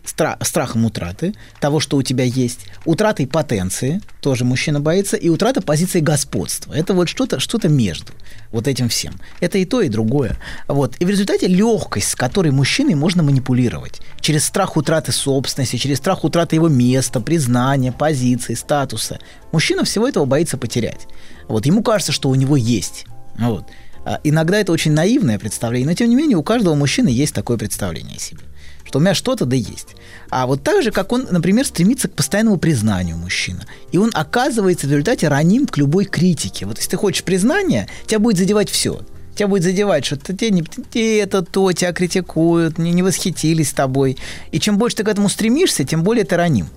[0.05, 5.61] стра- страхом утраты того, что у тебя есть, утратой потенции, тоже мужчина боится, и утрата
[5.61, 6.73] позиции господства.
[6.73, 8.13] Это вот что-то что между
[8.51, 9.15] вот этим всем.
[9.39, 10.37] Это и то, и другое.
[10.67, 10.95] Вот.
[10.99, 16.23] И в результате легкость, с которой мужчиной можно манипулировать, через страх утраты собственности, через страх
[16.23, 19.19] утраты его места, признания, позиции, статуса,
[19.51, 21.07] мужчина всего этого боится потерять.
[21.47, 21.65] Вот.
[21.65, 23.05] Ему кажется, что у него есть.
[23.37, 23.65] Вот.
[24.03, 27.57] А Иногда это очень наивное представление, но тем не менее у каждого мужчины есть такое
[27.57, 28.41] представление о себе
[28.85, 29.95] что у меня что-то да есть.
[30.29, 33.65] А вот так же, как он, например, стремится к постоянному признанию мужчина.
[33.91, 36.65] И он оказывается в результате раним к любой критике.
[36.65, 39.01] Вот если ты хочешь признания, тебя будет задевать все.
[39.35, 44.17] Тебя будет задевать, что ты, не- ты это то, тебя критикуют, не, не восхитились тобой.
[44.51, 46.67] И чем больше ты к этому стремишься, тем более ты раним.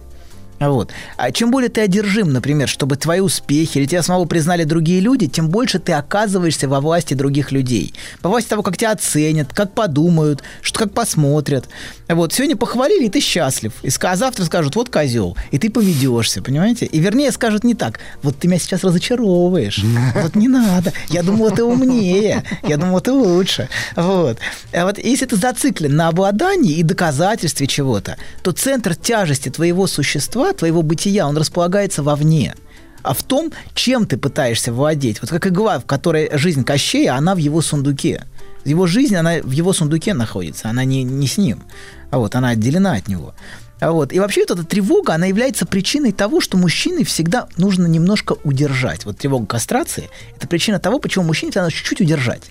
[0.60, 0.90] Вот.
[1.16, 5.26] А чем более ты одержим, например, чтобы твои успехи или тебя самого признали другие люди,
[5.26, 7.94] тем больше ты оказываешься во власти других людей.
[8.22, 11.68] Во власти того, как тебя оценят, как подумают, что как посмотрят.
[12.08, 12.32] Вот.
[12.32, 13.72] Сегодня похвалили, и ты счастлив.
[13.82, 16.86] И а завтра скажут, вот козел, и ты поведешься, понимаете?
[16.86, 19.82] И вернее скажут не так, вот ты меня сейчас разочаровываешь.
[20.14, 20.92] Вот не надо.
[21.08, 22.44] Я думал, ты умнее.
[22.62, 23.68] Я думал, ты лучше.
[23.96, 24.38] Вот.
[24.72, 30.43] А вот если ты зациклен на обладании и доказательстве чего-то, то центр тяжести твоего существа,
[30.52, 32.54] твоего бытия, он располагается вовне.
[33.02, 35.20] А в том, чем ты пытаешься владеть.
[35.20, 38.24] Вот как игла, в которой жизнь Кощея, она в его сундуке.
[38.64, 41.62] Его жизнь, она в его сундуке находится, она не, не с ним.
[42.10, 43.34] А вот она отделена от него.
[43.80, 44.12] А вот.
[44.12, 49.04] И вообще вот эта тревога, она является причиной того, что мужчине всегда нужно немножко удержать.
[49.04, 52.44] Вот тревога кастрации– это причина того, почему мужчине нужно чуть-чуть удержать.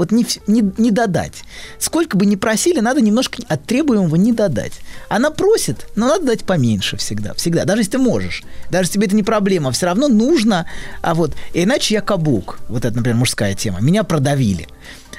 [0.00, 1.42] Вот не, не, не додать.
[1.78, 4.72] Сколько бы ни просили, надо немножко от требуемого не додать.
[5.10, 7.34] Она просит, но надо дать поменьше всегда.
[7.34, 7.66] Всегда.
[7.66, 8.42] Даже если ты можешь.
[8.70, 9.72] Даже если тебе это не проблема.
[9.72, 10.64] Все равно нужно.
[11.02, 12.60] А вот, иначе я каблук.
[12.70, 13.82] Вот это, например, мужская тема.
[13.82, 14.68] Меня продавили.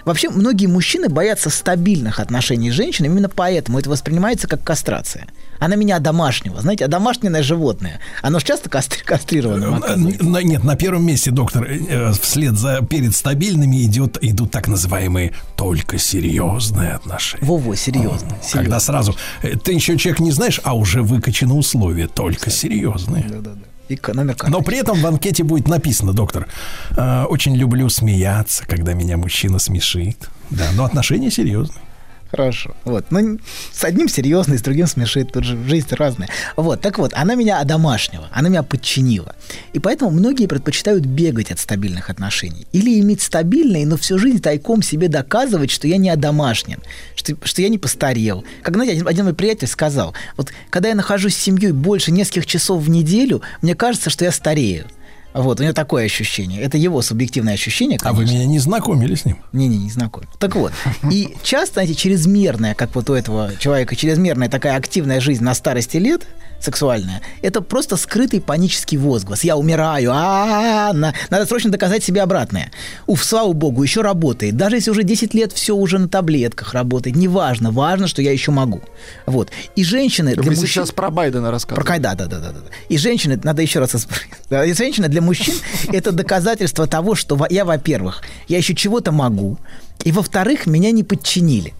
[0.05, 5.27] Вообще, многие мужчины боятся стабильных отношений с женщиной, именно поэтому это воспринимается как кастрация.
[5.59, 7.99] Она меня домашнего, знаете, домашнее животное.
[8.23, 10.23] Оно же часто кастри- оказывается.
[10.23, 15.33] На- Нет, на первом месте, доктор, э, вслед за перед стабильными идет, идут так называемые
[15.55, 17.45] только серьезные отношения.
[17.45, 18.37] Во-во, серьезно.
[18.51, 23.23] Когда сразу э, ты еще человек не знаешь, а уже выкачаны условия только серьезные.
[23.29, 23.61] Да-да-да.
[23.91, 24.51] И номер карты.
[24.51, 26.47] Но при этом в анкете будет написано, доктор,
[26.95, 30.30] э, очень люблю смеяться, когда меня мужчина смешит.
[30.49, 31.82] Да, но отношения серьезные.
[32.31, 32.75] Хорошо.
[32.85, 33.05] Вот.
[33.11, 33.39] Ну,
[33.73, 35.33] с одним серьезный, с другим смешит.
[35.33, 36.29] Тут же жизнь разная.
[36.55, 36.81] Вот.
[36.81, 39.35] Так вот, она меня одомашнила, она меня подчинила.
[39.73, 42.65] И поэтому многие предпочитают бегать от стабильных отношений.
[42.71, 46.79] Или иметь стабильные, но всю жизнь тайком себе доказывать, что я не одомашнен,
[47.15, 48.45] что, что я не постарел.
[48.63, 52.45] Как, знаете, один, один мой приятель сказал, вот когда я нахожусь с семьей больше нескольких
[52.45, 54.87] часов в неделю, мне кажется, что я старею.
[55.33, 56.61] Вот, у него такое ощущение.
[56.61, 57.99] Это его субъективное ощущение.
[58.03, 58.35] А вы конечно.
[58.35, 59.37] меня не знакомили с ним?
[59.53, 60.23] Не-не, не знаком.
[60.39, 60.73] Так вот,
[61.09, 65.97] и часто, знаете, чрезмерная, как вот у этого человека, чрезмерная такая активная жизнь на старости
[65.97, 66.27] лет,
[66.63, 69.43] сексуальная, это просто скрытый панический возглас.
[69.43, 72.71] Я умираю, а надо срочно доказать себе обратное.
[73.08, 74.58] Уф, слава богу, еще работает.
[74.58, 78.52] Даже если уже 10 лет все уже на таблетках работает, неважно, важно, что я еще
[78.52, 78.82] могу.
[79.26, 79.52] Вот.
[79.76, 80.67] И женщины для Вы мужчин...
[80.67, 81.88] сейчас про Байдена Про рассказываете.
[81.88, 82.60] Кай- да, да, да, да, да.
[82.89, 84.08] И женщины, надо еще раз
[84.50, 85.56] И женщина для мужчин
[85.91, 89.58] это доказательство того, что я, во-первых, я еще чего-то могу,
[90.04, 91.74] и во-вторых, меня не подчинили.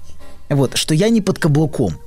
[0.50, 1.98] Вот, что я не под каблуком.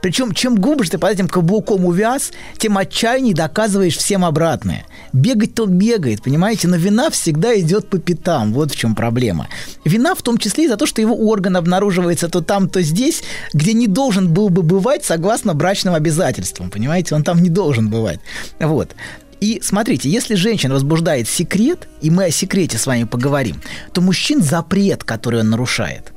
[0.00, 4.86] Причем, чем глубже ты под этим каблуком увяз, тем отчаянней доказываешь всем обратное.
[5.12, 8.52] Бегать-то он бегает, понимаете, но вина всегда идет по пятам.
[8.52, 9.48] Вот в чем проблема.
[9.84, 13.22] Вина в том числе и за то, что его орган обнаруживается то там, то здесь,
[13.52, 16.70] где не должен был бы бывать согласно брачным обязательствам.
[16.70, 18.20] Понимаете, он там не должен бывать.
[18.60, 18.94] Вот.
[19.40, 23.60] И смотрите, если женщина возбуждает секрет, и мы о секрете с вами поговорим,
[23.92, 26.12] то мужчин запрет, который он нарушает.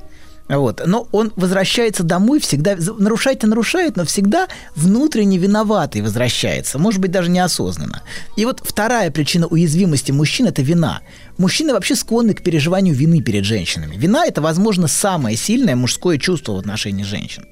[0.48, 0.82] Вот.
[0.86, 7.10] Но он возвращается домой всегда, нарушает и нарушает, но всегда внутренне виноватый возвращается, может быть,
[7.10, 8.02] даже неосознанно.
[8.36, 11.00] И вот вторая причина уязвимости мужчин– это вина.
[11.38, 13.96] Мужчины вообще склонны к переживанию вины перед женщинами.
[13.96, 17.46] Вина– это, возможно, самое сильное мужское чувство в отношении женщин.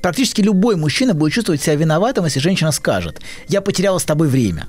[0.00, 4.68] Практически любой мужчина будет чувствовать себя виноватым, если женщина скажет «я потеряла с тобой время»,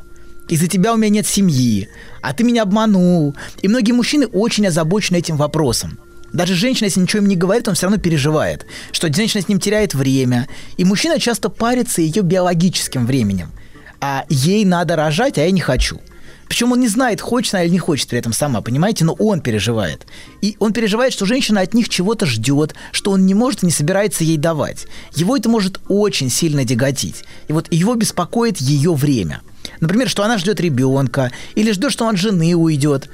[0.50, 1.90] из-за тебя у меня нет семьи,
[2.22, 3.36] а ты меня обманул.
[3.62, 6.00] И многие мужчины очень озабочены этим вопросом.
[6.34, 9.60] Даже женщина, если ничего им не говорит, он все равно переживает, что женщина с ним
[9.60, 10.48] теряет время.
[10.78, 13.52] И мужчина часто парится ее биологическим временем.
[14.00, 16.00] А ей надо рожать, а я не хочу.
[16.48, 19.42] Причем он не знает, хочет она или не хочет при этом сама, понимаете, но он
[19.42, 20.08] переживает.
[20.42, 23.72] И он переживает, что женщина от них чего-то ждет, что он не может и не
[23.72, 24.88] собирается ей давать.
[25.13, 27.24] Его это может очень сильно тяготить.
[27.48, 29.42] И вот его беспокоит ее время.
[29.82, 33.10] Например, что она ждет ребенка, или ждет, что он от жены уйдет.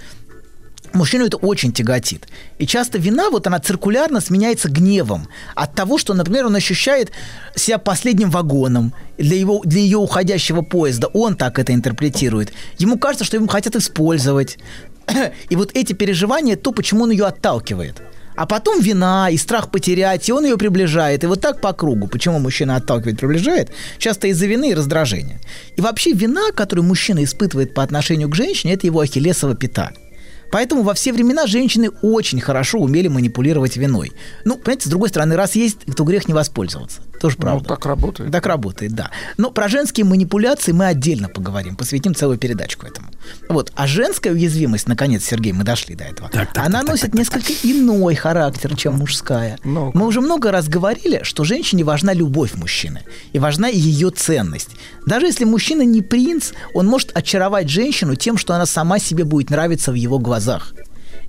[0.93, 2.27] Мужчину это очень тяготит.
[2.60, 7.12] И часто вина, вот она циркулярно сменяется гневом от того, что, например, он ощущает
[7.56, 11.08] себя последним вагоном для, его, для ее уходящего поезда.
[11.08, 12.53] Он так это интерпретирует.
[12.77, 14.60] Ему кажется, что ему хотят использовать.
[15.49, 18.01] И вот эти переживания, то, почему он ее отталкивает.
[18.36, 21.23] А потом вина и страх потерять, и он ее приближает.
[21.23, 22.08] И вот так по кругу.
[22.08, 23.71] Почему мужчина отталкивает, приближает?
[23.99, 25.39] Часто из-за вины и раздражения.
[25.75, 29.91] И вообще вина, которую мужчина испытывает по отношению к женщине, это его ахиллесова пята.
[30.53, 34.11] Поэтому во все времена женщины очень хорошо умели манипулировать виной.
[34.45, 37.01] Ну, понимаете, с другой стороны, раз есть, то грех не воспользоваться.
[37.23, 37.69] Тоже правда.
[37.69, 38.31] Ну, так работает.
[38.33, 39.09] Так работает, да.
[39.38, 43.07] Но про женские манипуляции мы отдельно поговорим, посвятим целую передачку этому.
[43.47, 43.71] Вот.
[43.75, 47.12] А женская уязвимость, наконец, Сергей, мы дошли до этого, Так, так, она так, так, носит
[47.12, 49.57] так, несколько иной характер, чем мужская.
[49.63, 49.91] Ну.
[49.93, 54.71] Мы уже много раз говорили, что женщине важна любовь мужчины, и важна ее ценность.
[55.05, 59.49] Даже если мужчина не принц, он может очаровать женщину тем, что она сама себе будет
[59.49, 60.73] нравиться в его глазах.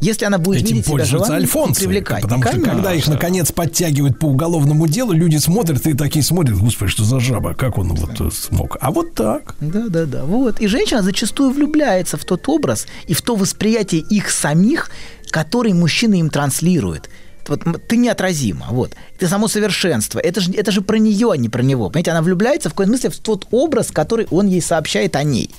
[0.04, 1.80] Если она будет Этим видеть себя альфонсы.
[1.80, 2.22] привлекательной.
[2.22, 2.72] Потому что Конечно.
[2.72, 7.20] когда их наконец подтягивают по уголовному делу, люди смотрят и такие смотрят, господи, что за
[7.20, 8.76] жаба, как он вот э, смог.
[8.80, 9.54] А вот так.
[9.60, 10.24] Да, да, да.
[10.24, 10.60] Вот.
[10.60, 14.90] И женщина зачастую влюбляется в тот образ и в то восприятие их самих,
[15.30, 17.08] который мужчина им транслирует.
[17.48, 18.92] Вот ты неотразима, вот.
[19.18, 20.18] Ты само совершенство.
[20.18, 21.88] Это же, это же про нее, а не про него.
[21.90, 25.50] Понимаете, она влюбляется в какой-то смысле в тот образ, который он ей сообщает о ней.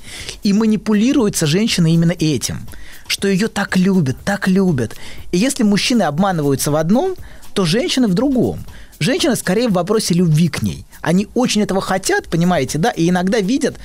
[0.43, 2.67] И манипулируется женщина именно этим,
[3.07, 4.95] что ее так любят, так любят.
[5.31, 7.15] И если мужчины обманываются в одном,
[7.53, 8.59] то женщины в другом.
[8.99, 10.85] Женщины скорее в вопросе любви к ней.
[11.01, 13.77] Они очень этого хотят, понимаете, да, и иногда видят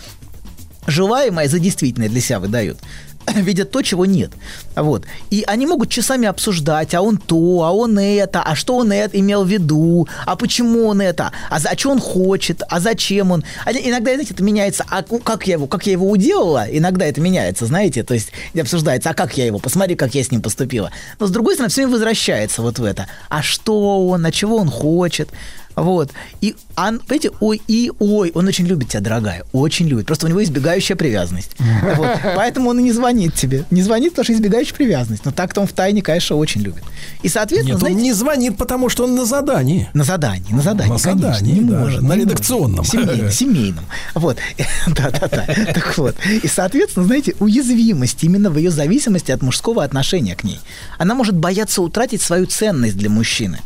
[0.86, 2.78] желаемое за действительное для себя выдают.
[3.34, 4.30] видят то, чего нет.
[4.76, 5.04] Вот.
[5.30, 9.18] И они могут часами обсуждать, а он то, а он это, а что он это
[9.18, 13.30] имел в виду, а почему он это, а, за, а что он хочет, а зачем
[13.32, 13.44] он.
[13.64, 17.20] А иногда, знаете, это меняется, а как я его, как я его уделала, иногда это
[17.20, 20.90] меняется, знаете, то есть обсуждается, а как я его, посмотри, как я с ним поступила.
[21.18, 23.06] Но с другой стороны, все возвращается вот в это.
[23.28, 25.28] А что он, а чего он хочет,
[25.76, 26.10] вот.
[26.40, 30.06] И, он, понимаете, ой, и ой, он очень любит тебя, дорогая, очень любит.
[30.06, 31.52] Просто у него избегающая привязанность.
[31.96, 32.08] Вот.
[32.36, 33.64] Поэтому он и не звонит тебе.
[33.70, 35.24] Не звонит, потому что избегающая привязанность.
[35.24, 36.82] Но так-то он в тайне, конечно, очень любит.
[37.22, 39.88] И, соответственно, Нет, он знаете, не звонит, потому что он на задании.
[39.94, 42.76] на задании, на задании, На конечно, задании, не да, может, на не редакционном.
[42.78, 42.92] может.
[42.92, 43.84] Семейном, семейном.
[44.14, 44.38] Вот,
[44.86, 45.46] да-да-да.
[45.74, 46.16] Так вот.
[46.42, 50.60] И, соответственно, знаете, уязвимость именно в ее зависимости от мужского отношения к ней.
[50.98, 53.58] Она может бояться утратить свою ценность для мужчины.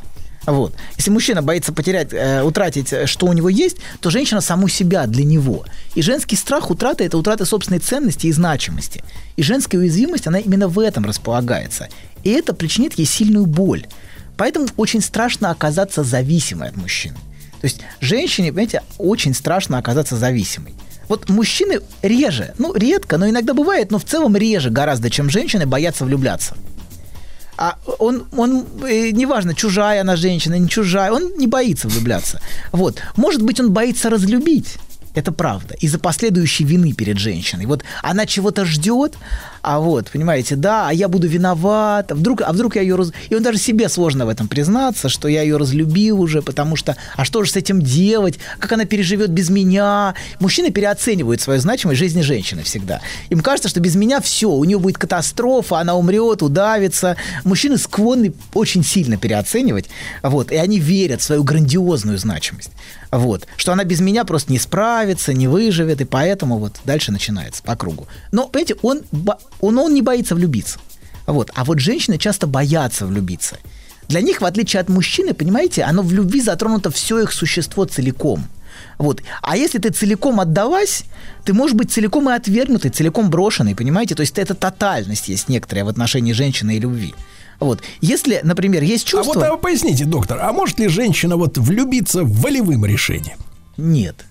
[0.46, 0.74] Вот.
[0.96, 5.06] Если мужчина боится потерять, э, утратить, э, что у него есть, то женщина саму себя
[5.06, 5.64] для него.
[5.94, 9.02] И женский страх утраты– это утрата собственной ценности и значимости.
[9.36, 11.88] И женская уязвимость, она именно в этом располагается.
[12.24, 13.86] И это причинит ей сильную боль.
[14.36, 17.16] Поэтому очень страшно оказаться зависимой от мужчины.
[17.60, 20.74] То есть женщине, понимаете, очень страшно оказаться зависимой.
[21.08, 25.66] Вот мужчины реже, ну, редко, но иногда бывает, но в целом реже гораздо, чем женщины
[25.66, 26.56] боятся влюбляться.
[27.56, 32.40] А он, он э, неважно, чужая она женщина, не чужая, он не боится влюбляться.
[32.72, 33.00] Вот.
[33.16, 34.78] Может быть, он боится разлюбить.
[35.14, 35.74] Это правда.
[35.74, 37.66] Из-за последующей вины перед женщиной.
[37.66, 39.16] Вот она чего-то ждет,
[39.66, 43.12] А вот, понимаете, да, а я буду виноват, а вдруг, а вдруг я ее раз...
[43.30, 46.96] И он даже себе сложно в этом признаться, что я ее разлюбил уже, потому что,
[47.16, 50.14] а что же с этим делать, как она переживет без меня?
[50.38, 53.00] Мужчины переоценивают свою значимость в жизни женщины всегда.
[53.30, 57.16] Им кажется, что без меня все, у нее будет катастрофа, она умрет, удавится.
[57.44, 59.86] Мужчины склонны очень сильно переоценивать,
[60.22, 62.70] вот, и они верят в свою грандиозную значимость.
[63.14, 63.46] Вот.
[63.56, 67.76] Что она без меня просто не справится, не выживет, и поэтому вот дальше начинается по
[67.76, 68.08] кругу.
[68.32, 69.02] Но, понимаете, он,
[69.60, 70.80] он, он не боится влюбиться.
[71.26, 71.50] Вот.
[71.54, 73.58] А вот женщины часто боятся влюбиться.
[74.08, 78.46] Для них, в отличие от мужчины, понимаете, оно в любви затронуто все их существо целиком.
[78.98, 79.22] Вот.
[79.42, 81.04] А если ты целиком отдалась,
[81.44, 84.16] ты можешь быть целиком и отвергнутой, целиком брошенной, понимаете?
[84.16, 87.14] То есть это тотальность есть некоторая в отношении женщины и любви.
[87.60, 87.82] Вот.
[88.00, 89.34] Если, например, есть А чувство...
[89.34, 93.38] вот а, поясните, доктор, а может ли женщина вот влюбиться волевым решением?
[93.76, 94.24] Нет.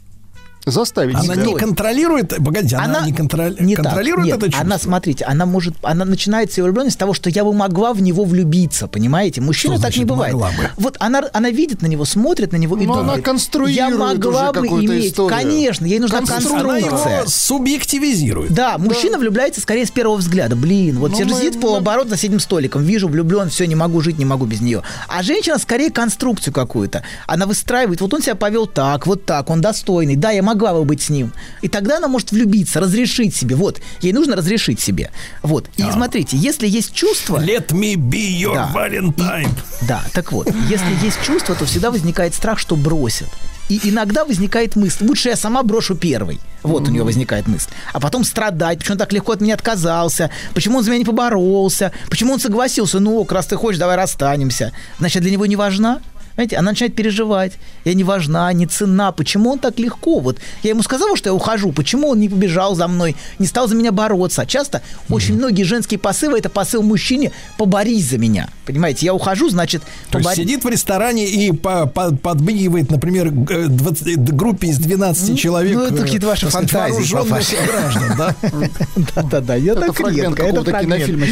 [0.66, 1.44] Заставить Она себя.
[1.46, 3.84] не контролирует, погодите, она, не, контроль- не так.
[3.86, 4.62] контролирует Нет, это чувство?
[4.66, 8.02] Она, смотрите, она может, она начинает свою влюбленность с того, что я бы могла в
[8.02, 9.42] него влюбиться, понимаете?
[9.42, 10.34] Мужчина Что так не значит бывает.
[10.34, 10.70] могла бы?
[10.78, 13.90] Вот она, она видит на него, смотрит на него и Но думает, она конструирует я
[13.90, 15.38] могла уже бы иметь, историю.
[15.38, 16.62] конечно, ей нужна Конструктор.
[16.66, 17.18] Она конструкция.
[17.20, 18.54] его субъективизирует.
[18.54, 20.56] Да, мужчина влюбляется скорее с первого взгляда.
[20.56, 24.18] Блин, вот сидит мы- сидит полуоборот за соседним столиком, вижу, влюблен, все, не могу жить,
[24.18, 24.82] не могу без нее.
[25.08, 27.04] А женщина скорее конструкцию какую-то.
[27.28, 30.86] Она выстраивает, вот он себя повел так, вот так, он достойный, да, я могла бы
[30.86, 31.32] быть с ним.
[31.62, 33.56] И тогда она может влюбиться, разрешить себе.
[33.56, 35.12] Вот, ей нужно разрешить себе.
[35.42, 35.68] Вот.
[35.78, 37.38] И смотрите, если есть чувство...
[37.38, 38.72] Let me be your Да.
[38.74, 39.50] Valentine.
[39.88, 43.28] Да, так вот, если есть чувство, то всегда возникает страх, что бросят.
[43.70, 46.40] И иногда возникает мысль, лучше я сама брошу первый.
[46.64, 47.70] Вот у нее возникает мысль.
[47.92, 51.06] А потом страдать, почему он так легко от меня отказался, почему он за меня не
[51.06, 54.72] поборолся, почему он согласился, ну раз ты хочешь, давай расстанемся.
[55.00, 56.00] Значит, для него не важна?
[56.36, 57.54] Знаете, она начинает переживать.
[57.86, 59.12] Я не важна, не цена.
[59.12, 60.20] Почему он так легко?
[60.20, 61.72] Вот я ему сказала, что я ухожу.
[61.72, 64.42] Почему он не побежал за мной, не стал за меня бороться?
[64.42, 68.50] А часто очень многие женские посылы это посыл мужчине поборись за меня.
[68.66, 73.68] Понимаете, я ухожу, значит, То есть сидит в ресторане и по- по- подмигивает, например, г-
[73.68, 75.76] 20 группе из 12 человек.
[75.76, 77.04] ну, это э, какие-то ваши фантазии,
[77.68, 78.36] граждан, да?
[79.16, 80.44] Да-да-да, я так редко.
[80.44, 80.64] Это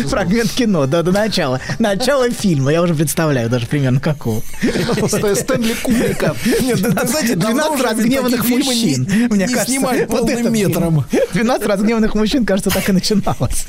[0.09, 1.59] фрагмент кино, да, до начала.
[1.79, 4.41] Начало фильма, я уже представляю даже примерно какого.
[4.95, 6.35] Ст- Стэнли Кубрика.
[6.61, 9.07] Нет, да, знаете, давно 12 уже разгневанных мужчин.
[9.09, 11.05] не- Мне не кажется, вот метром.
[11.09, 11.25] фильм.
[11.33, 13.65] 12 разгневанных мужчин, кажется, так и начиналось.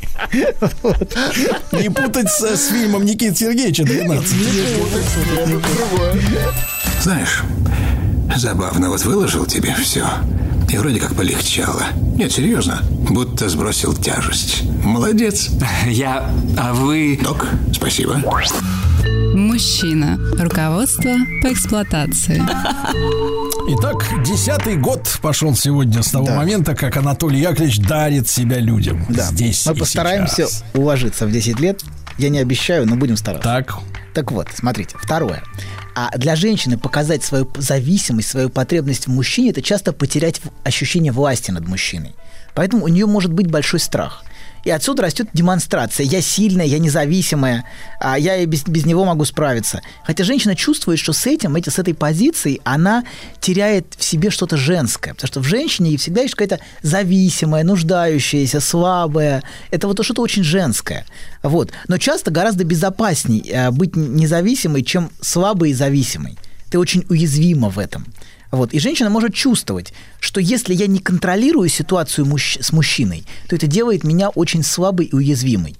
[0.82, 1.16] Вот.
[1.72, 4.34] Не путать с, с фильмом Никиты Сергеевича 12.
[7.00, 7.42] Знаешь,
[8.36, 10.06] забавно, вот выложил тебе все.
[10.72, 11.82] И вроде как полегчало.
[12.16, 12.80] Нет, серьезно,
[13.10, 14.62] будто сбросил тяжесть.
[14.84, 15.50] Молодец.
[15.86, 16.30] Я...
[16.56, 17.18] А вы...
[17.22, 18.22] Док, спасибо.
[19.34, 20.18] Мужчина.
[20.38, 21.10] Руководство
[21.42, 22.42] по эксплуатации.
[23.78, 26.36] Итак, десятый год пошел сегодня с того Да.
[26.36, 29.06] момента, как Анатолий Яковлевич дарит себя людям.
[29.08, 29.22] Да.
[29.24, 30.64] Здесь Мы и постараемся сейчас.
[30.74, 31.82] уложиться в 10 лет.
[32.18, 33.48] Я не обещаю, но будем стараться.
[33.48, 33.74] Так,
[34.14, 35.42] Так вот, смотрите, второе.
[35.94, 41.50] А для женщины показать свою зависимость, свою потребность в мужчине, это часто потерять ощущение власти
[41.50, 42.14] над мужчиной.
[42.54, 44.22] Поэтому у нее может быть большой страх.
[44.64, 46.06] И отсюда растет демонстрация.
[46.06, 47.64] Я сильная, я независимая,
[48.00, 49.82] а я и без, без него могу справиться.
[50.04, 53.04] Хотя женщина чувствует, что с этим, эти, с этой позицией она
[53.40, 55.14] теряет в себе что-то женское.
[55.14, 59.42] Потому что в женщине всегда есть какая-то зависимая, нуждающаяся, слабая.
[59.70, 61.06] Это вот что-то очень женское.
[61.42, 61.70] Вот.
[61.88, 66.38] Но часто гораздо безопасней э, быть независимой, чем слабой и зависимой.
[66.70, 68.06] Ты очень уязвима в этом.
[68.52, 68.74] Вот.
[68.74, 73.66] И женщина может чувствовать, что если я не контролирую ситуацию мужч- с мужчиной, то это
[73.66, 75.74] делает меня очень слабой и уязвимой.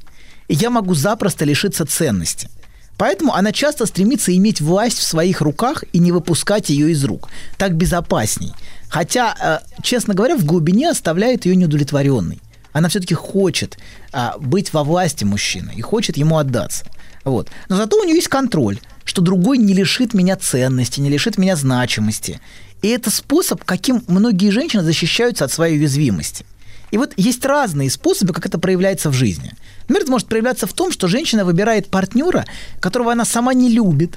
[0.48, 2.48] И я могу запросто лишиться ценности.
[2.96, 7.28] Поэтому она часто стремится иметь власть в своих руках и не выпускать ее из рук.
[7.58, 8.52] Так безопасней.
[8.88, 12.40] Хотя, э, честно говоря, в глубине оставляет ее неудовлетворенной.
[12.72, 13.76] Она все-таки хочет
[14.12, 16.86] а, быть во власти мужчины и хочет ему отдаться.
[17.24, 17.48] Вот.
[17.68, 21.56] Но зато у нее есть контроль, что другой не лишит меня ценности, не лишит меня
[21.56, 22.40] значимости.
[22.82, 26.44] И это способ, каким многие женщины защищаются от своей уязвимости.
[26.90, 29.52] И вот есть разные способы, как это проявляется в жизни.
[29.82, 32.44] Например, это может проявляться в том, что женщина выбирает партнера,
[32.80, 34.16] которого она сама не любит,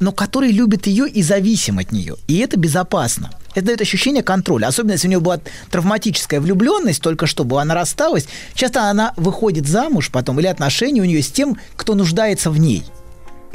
[0.00, 2.16] но который любит ее и зависим от нее.
[2.26, 3.30] И это безопасно.
[3.54, 4.66] Это дает ощущение контроля.
[4.66, 8.26] Особенно, если у нее была травматическая влюбленность, только что была, она рассталась.
[8.54, 12.84] Часто она выходит замуж потом, или отношения у нее с тем, кто нуждается в ней.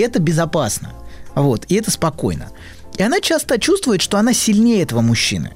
[0.02, 0.94] Это безопасно.
[1.36, 1.66] Вот.
[1.70, 2.50] И это спокойно.
[2.98, 5.54] И она часто чувствует, что она сильнее этого мужчины.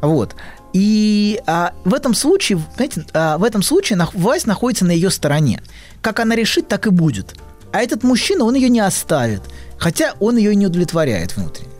[0.00, 0.36] Вот.
[0.72, 5.10] И а, в этом случае, знаете, а, в этом случае нах- власть находится на ее
[5.10, 5.62] стороне.
[6.02, 7.34] Как она решит, так и будет.
[7.72, 9.42] А этот мужчина, он ее не оставит,
[9.78, 11.70] хотя он ее не удовлетворяет внутренне.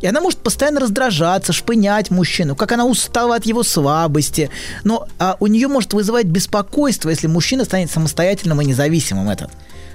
[0.00, 4.50] И она может постоянно раздражаться, шпынять мужчину, как она устала от его слабости.
[4.84, 9.50] Но а, у нее может вызывать беспокойство, если мужчина станет самостоятельным и независимым этот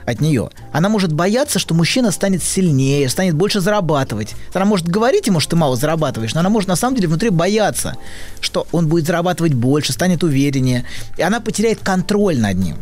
[0.10, 0.49] от нее.
[0.72, 4.36] Она может бояться, что мужчина станет сильнее, станет больше зарабатывать.
[4.53, 7.30] Она может говорить ему, что ты мало зарабатываешь, но она может на самом деле внутри
[7.30, 7.97] бояться,
[8.41, 10.86] что он будет зарабатывать больше, станет увереннее.
[11.18, 12.76] И она потеряет контроль над ним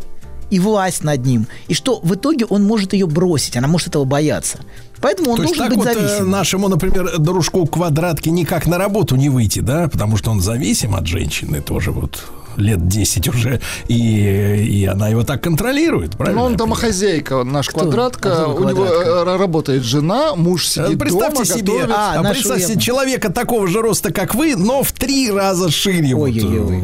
[0.50, 1.46] и власть над ним.
[1.68, 4.58] И что в итоге он может ее бросить, она может этого бояться.
[5.00, 6.30] Поэтому он То должен так быть вот э, зависим.
[6.30, 11.06] нашему, например, дружку квадратке никак на работу не выйти, да, потому что он зависим от
[11.06, 12.24] женщины тоже вот
[12.58, 16.40] лет 10 уже, и, и она его так контролирует, правильно?
[16.40, 18.30] Ну, он домохозяйка, он наш квадратка.
[18.30, 19.08] Кто У него квадратка?
[19.10, 21.90] э, работает жена, муж Э, сидит Представьте дома, себе, готовит.
[21.96, 26.14] А, а, представьте себе человека такого же роста, как вы, но в три раза шире.
[26.14, 26.82] вот, э, Ой-ой-ой.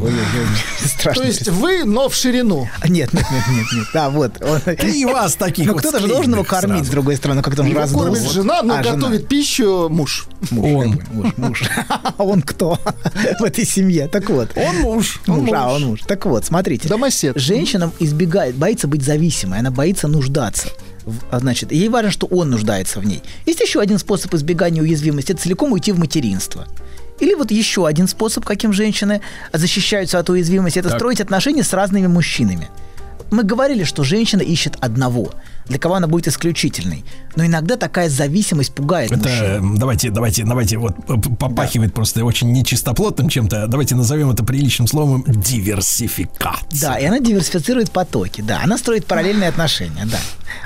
[1.13, 2.67] То есть вы, но в ширину.
[2.87, 3.85] Нет, нет, нет, нет, нет.
[3.93, 4.31] Да, вот.
[4.41, 7.75] он- Три вас таких Ну, кто-то же должен его кормить, с другой стороны, как-то он
[7.75, 8.09] раздулся.
[8.11, 10.27] кормит жена, но А, готовит пищу муж.
[10.51, 11.01] Муж, Он.
[11.11, 11.63] муж, муж.
[12.17, 12.77] А он кто
[13.39, 14.07] в этой семье?
[14.07, 14.49] Так вот.
[14.55, 15.19] Он муж.
[15.27, 16.01] Муж, он муж.
[16.07, 16.87] Так вот, смотрите.
[16.87, 17.37] Домосед.
[17.37, 20.69] Женщина избегает, боится быть зависимой, она боится нуждаться.
[21.31, 23.21] А, Значит, ей важно, что он нуждается в ней.
[23.45, 26.67] Есть еще один способ избегания уязвимости, это целиком уйти в материнство.
[27.19, 29.21] Или вот еще один способ, каким женщины
[29.53, 32.69] защищаются от уязвимости, это строить отношения с разными мужчинами.
[33.31, 35.31] Мы говорили, что женщина ищет одного,
[35.67, 37.03] для кого она будет исключительной.
[37.35, 39.75] Но иногда такая зависимость пугает Это мужчин.
[39.75, 40.95] э, давайте, давайте, давайте вот
[41.39, 43.67] попахивает просто очень нечистоплотным чем-то.
[43.67, 46.79] Давайте назовем это приличным словом диверсификация.
[46.81, 50.19] Да, и она диверсифицирует потоки, да, она строит параллельные отношения, да.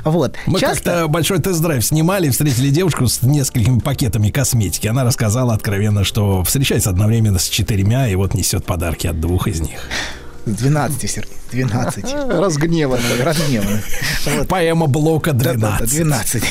[0.04, 0.36] Вот.
[0.46, 4.88] Мы Часто- как-то большой тест-драйв снимали, встретили девушку с несколькими пакетами косметики.
[4.88, 9.62] Она рассказала откровенно, что встречается одновременно с четырьмя и вот несет подарки от двух из
[9.62, 9.80] них.
[10.46, 12.04] 12, Сергей, 12.
[12.30, 13.22] Разгневанный.
[13.22, 13.84] Разгневанных.
[14.26, 14.48] Вот.
[14.48, 16.42] Поэма блока Да-да-да, 12.
[16.42, 16.44] 12.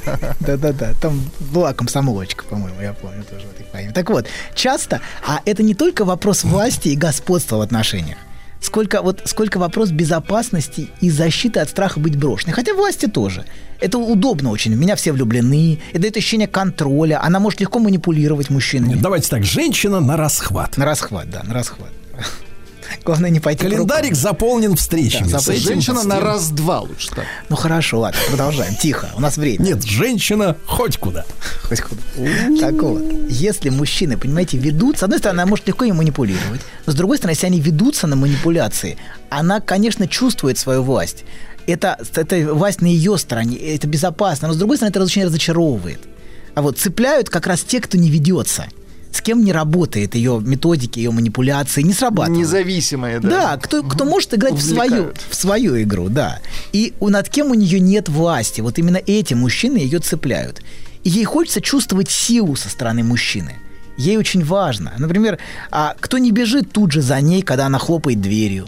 [0.40, 0.94] Да-да-да.
[1.00, 1.20] Там
[1.52, 3.92] была комсомолочка, по-моему, я помню тоже в этой поэме.
[3.92, 8.18] Так вот, часто, а это не только вопрос власти и господства в отношениях.
[8.60, 12.54] Сколько, вот, сколько вопрос безопасности и защиты от страха быть брошенной.
[12.54, 13.44] Хотя власти тоже.
[13.78, 14.74] Это удобно очень.
[14.74, 15.80] В меня все влюблены.
[15.90, 17.22] Это дает ощущение контроля.
[17.22, 18.94] Она может легко манипулировать мужчинами.
[18.94, 20.78] Нет, давайте так, женщина на расхват.
[20.78, 21.90] На расхват, да, на расхват.
[23.04, 25.28] Главное не пойти Календарик заполнен встречами.
[25.28, 27.24] Да, этим, Женщина на раз-два лучше так.
[27.48, 28.74] Ну хорошо, ладно, продолжаем.
[28.76, 29.64] Тихо, у нас время.
[29.64, 31.24] Нет, женщина хоть куда.
[31.62, 32.00] Хоть куда.
[32.60, 36.92] Так вот, если мужчины, понимаете, ведут, с одной стороны, она может легко им манипулировать, но
[36.92, 38.98] с другой стороны, если они ведутся на манипуляции,
[39.30, 41.24] она, конечно, чувствует свою власть.
[41.66, 46.00] Это, это власть на ее стороне, это безопасно, но с другой стороны, это очень разочаровывает.
[46.54, 48.66] А вот цепляют как раз те, кто не ведется,
[49.14, 52.38] с кем не работает ее методики, ее манипуляции, не срабатывают.
[52.38, 53.28] Независимые, да.
[53.28, 55.20] Да, кто, кто может играть в свою, Увлекают.
[55.30, 56.40] в свою игру, да.
[56.72, 58.60] И над кем у нее нет власти.
[58.60, 60.62] Вот именно эти мужчины ее цепляют.
[61.04, 63.56] И ей хочется чувствовать силу со стороны мужчины.
[63.96, 64.92] Ей очень важно.
[64.98, 65.38] Например,
[65.70, 68.66] а кто не бежит тут же за ней, когда она хлопает дверью.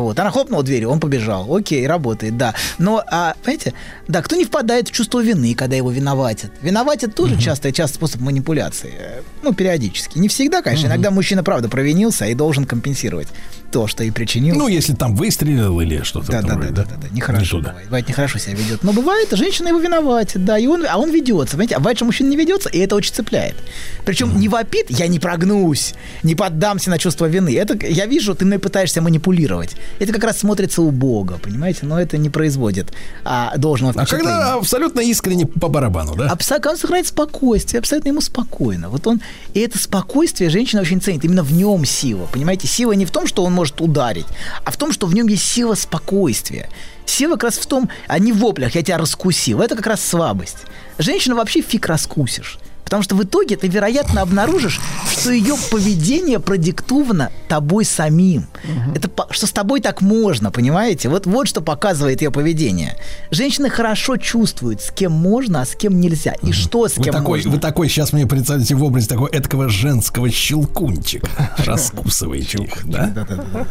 [0.00, 1.54] Вот, она хлопнула дверью, он побежал.
[1.54, 2.54] Окей, работает, да.
[2.78, 3.72] Но, а, понимаете,
[4.08, 6.50] да, кто не впадает в чувство вины, когда его виноватят.
[6.62, 8.92] Виноватят тоже часто, часто способ манипуляции.
[8.98, 10.18] Э, Ну, периодически.
[10.18, 10.86] Не всегда, конечно.
[10.86, 13.28] Иногда мужчина, правда, провинился и должен компенсировать
[13.70, 14.56] то, что и причинил.
[14.56, 17.86] Ну, если там выстрелил или что-то да, да, да, да, да, да, нехорошо Не бывает.
[17.86, 18.82] Бывает, нехорошо себя ведет.
[18.82, 22.04] Но бывает, женщина его виноватит, да, и он, а он ведется, понимаете, а бывает, что
[22.04, 23.56] мужчина не ведется, и это очень цепляет.
[24.04, 27.56] Причем не вопит, я не прогнусь, не поддамся на чувство вины.
[27.56, 29.76] Это, я вижу, ты мной пытаешься манипулировать.
[29.98, 32.92] Это как раз смотрится убого, понимаете, но это не производит
[33.24, 36.28] а, должного А когда абсолютно искренне по барабану, да?
[36.30, 38.88] Абсолютно, он сохраняет спокойствие, абсолютно ему спокойно.
[38.88, 39.20] Вот он,
[39.54, 41.24] и это спокойствие женщина очень ценит.
[41.24, 42.28] Именно в нем сила.
[42.32, 44.26] Понимаете, сила не в том, что он может ударить,
[44.64, 46.68] а в том, что в нем есть сила спокойствия.
[47.06, 49.60] Сила как раз в том, а не в воплях, я тебя раскусил.
[49.60, 50.58] Это как раз слабость.
[50.98, 52.58] Женщину вообще фиг раскусишь.
[52.86, 54.80] Потому что в итоге ты, вероятно, обнаружишь,
[55.10, 58.46] что ее поведение продиктовано тобой самим.
[58.94, 61.08] Это по- что с тобой так можно, понимаете?
[61.08, 62.96] Вот, вот что показывает ее поведение.
[63.32, 66.34] Женщины хорошо чувствуют, с кем можно, а с кем нельзя.
[66.42, 67.50] И что с Вы кем такой, можно.
[67.50, 71.28] вы такой, сейчас мне представите в образе такого эткого женского щелкунчика.
[71.58, 73.06] Раскусываете их, да?
[73.08, 73.66] Да-да-да.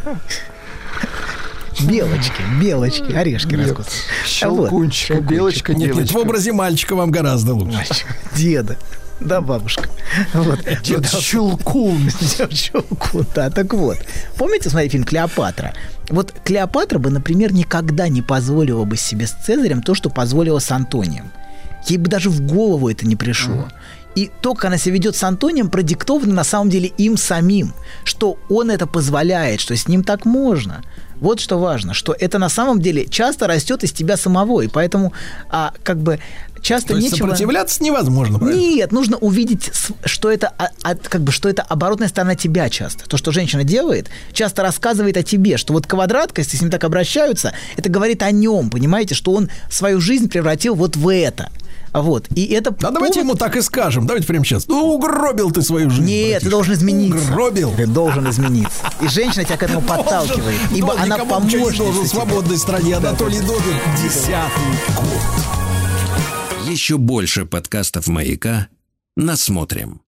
[1.80, 3.86] Белочки, белочки, орешки раскусывают.
[4.26, 7.76] Щелкунчик, белочка, Нет, нет, в образе мальчика вам гораздо лучше.
[7.76, 8.76] Мальчик, Деда.
[9.20, 9.88] Да, бабушка.
[10.34, 10.60] Вот.
[10.82, 12.10] Дед Щелкун.
[12.50, 13.98] Щелку, да, так вот.
[14.36, 15.72] Помните, смотри, фильм «Клеопатра»?
[16.10, 20.70] Вот Клеопатра бы, например, никогда не позволила бы себе с Цезарем то, что позволила с
[20.70, 21.30] Антонием.
[21.86, 23.68] Ей бы даже в голову это не пришло.
[24.16, 28.38] И то, как она себя ведет с Антонием, продиктовано на самом деле им самим, что
[28.48, 30.82] он это позволяет, что с ним так можно.
[31.20, 35.12] Вот что важно, что это на самом деле часто растет из тебя самого, и поэтому
[35.48, 36.18] а, как бы
[36.60, 37.16] часто То нечего...
[37.16, 38.58] сопротивляться невозможно, правильно?
[38.58, 39.70] Нет, нужно увидеть,
[40.04, 43.08] что это, а- а- как бы, что это оборотная сторона тебя часто.
[43.08, 46.84] То, что женщина делает, часто рассказывает о тебе, что вот квадратка, если с ним так
[46.84, 51.50] обращаются, это говорит о нем, понимаете, что он свою жизнь превратил вот в это.
[52.02, 52.26] Вот.
[52.34, 54.06] И это А давайте ему так и скажем.
[54.06, 54.66] Давайте прямо сейчас.
[54.68, 56.04] Ну, угробил ты свою жизнь.
[56.06, 56.44] Нет, братишка.
[56.44, 57.32] ты должен измениться.
[57.32, 57.72] Угробил.
[57.76, 58.78] Ты должен измениться.
[59.00, 60.60] И женщина тебя к этому подталкивает.
[60.74, 61.28] Ибо Должен, она не
[61.58, 61.86] должен.
[61.86, 62.10] В поможет.
[62.10, 63.78] свободной стране Анатолий Добин.
[64.02, 64.64] Десятый
[64.96, 66.68] год.
[66.68, 68.68] Еще больше подкастов «Маяка»
[69.16, 70.00] насмотрим.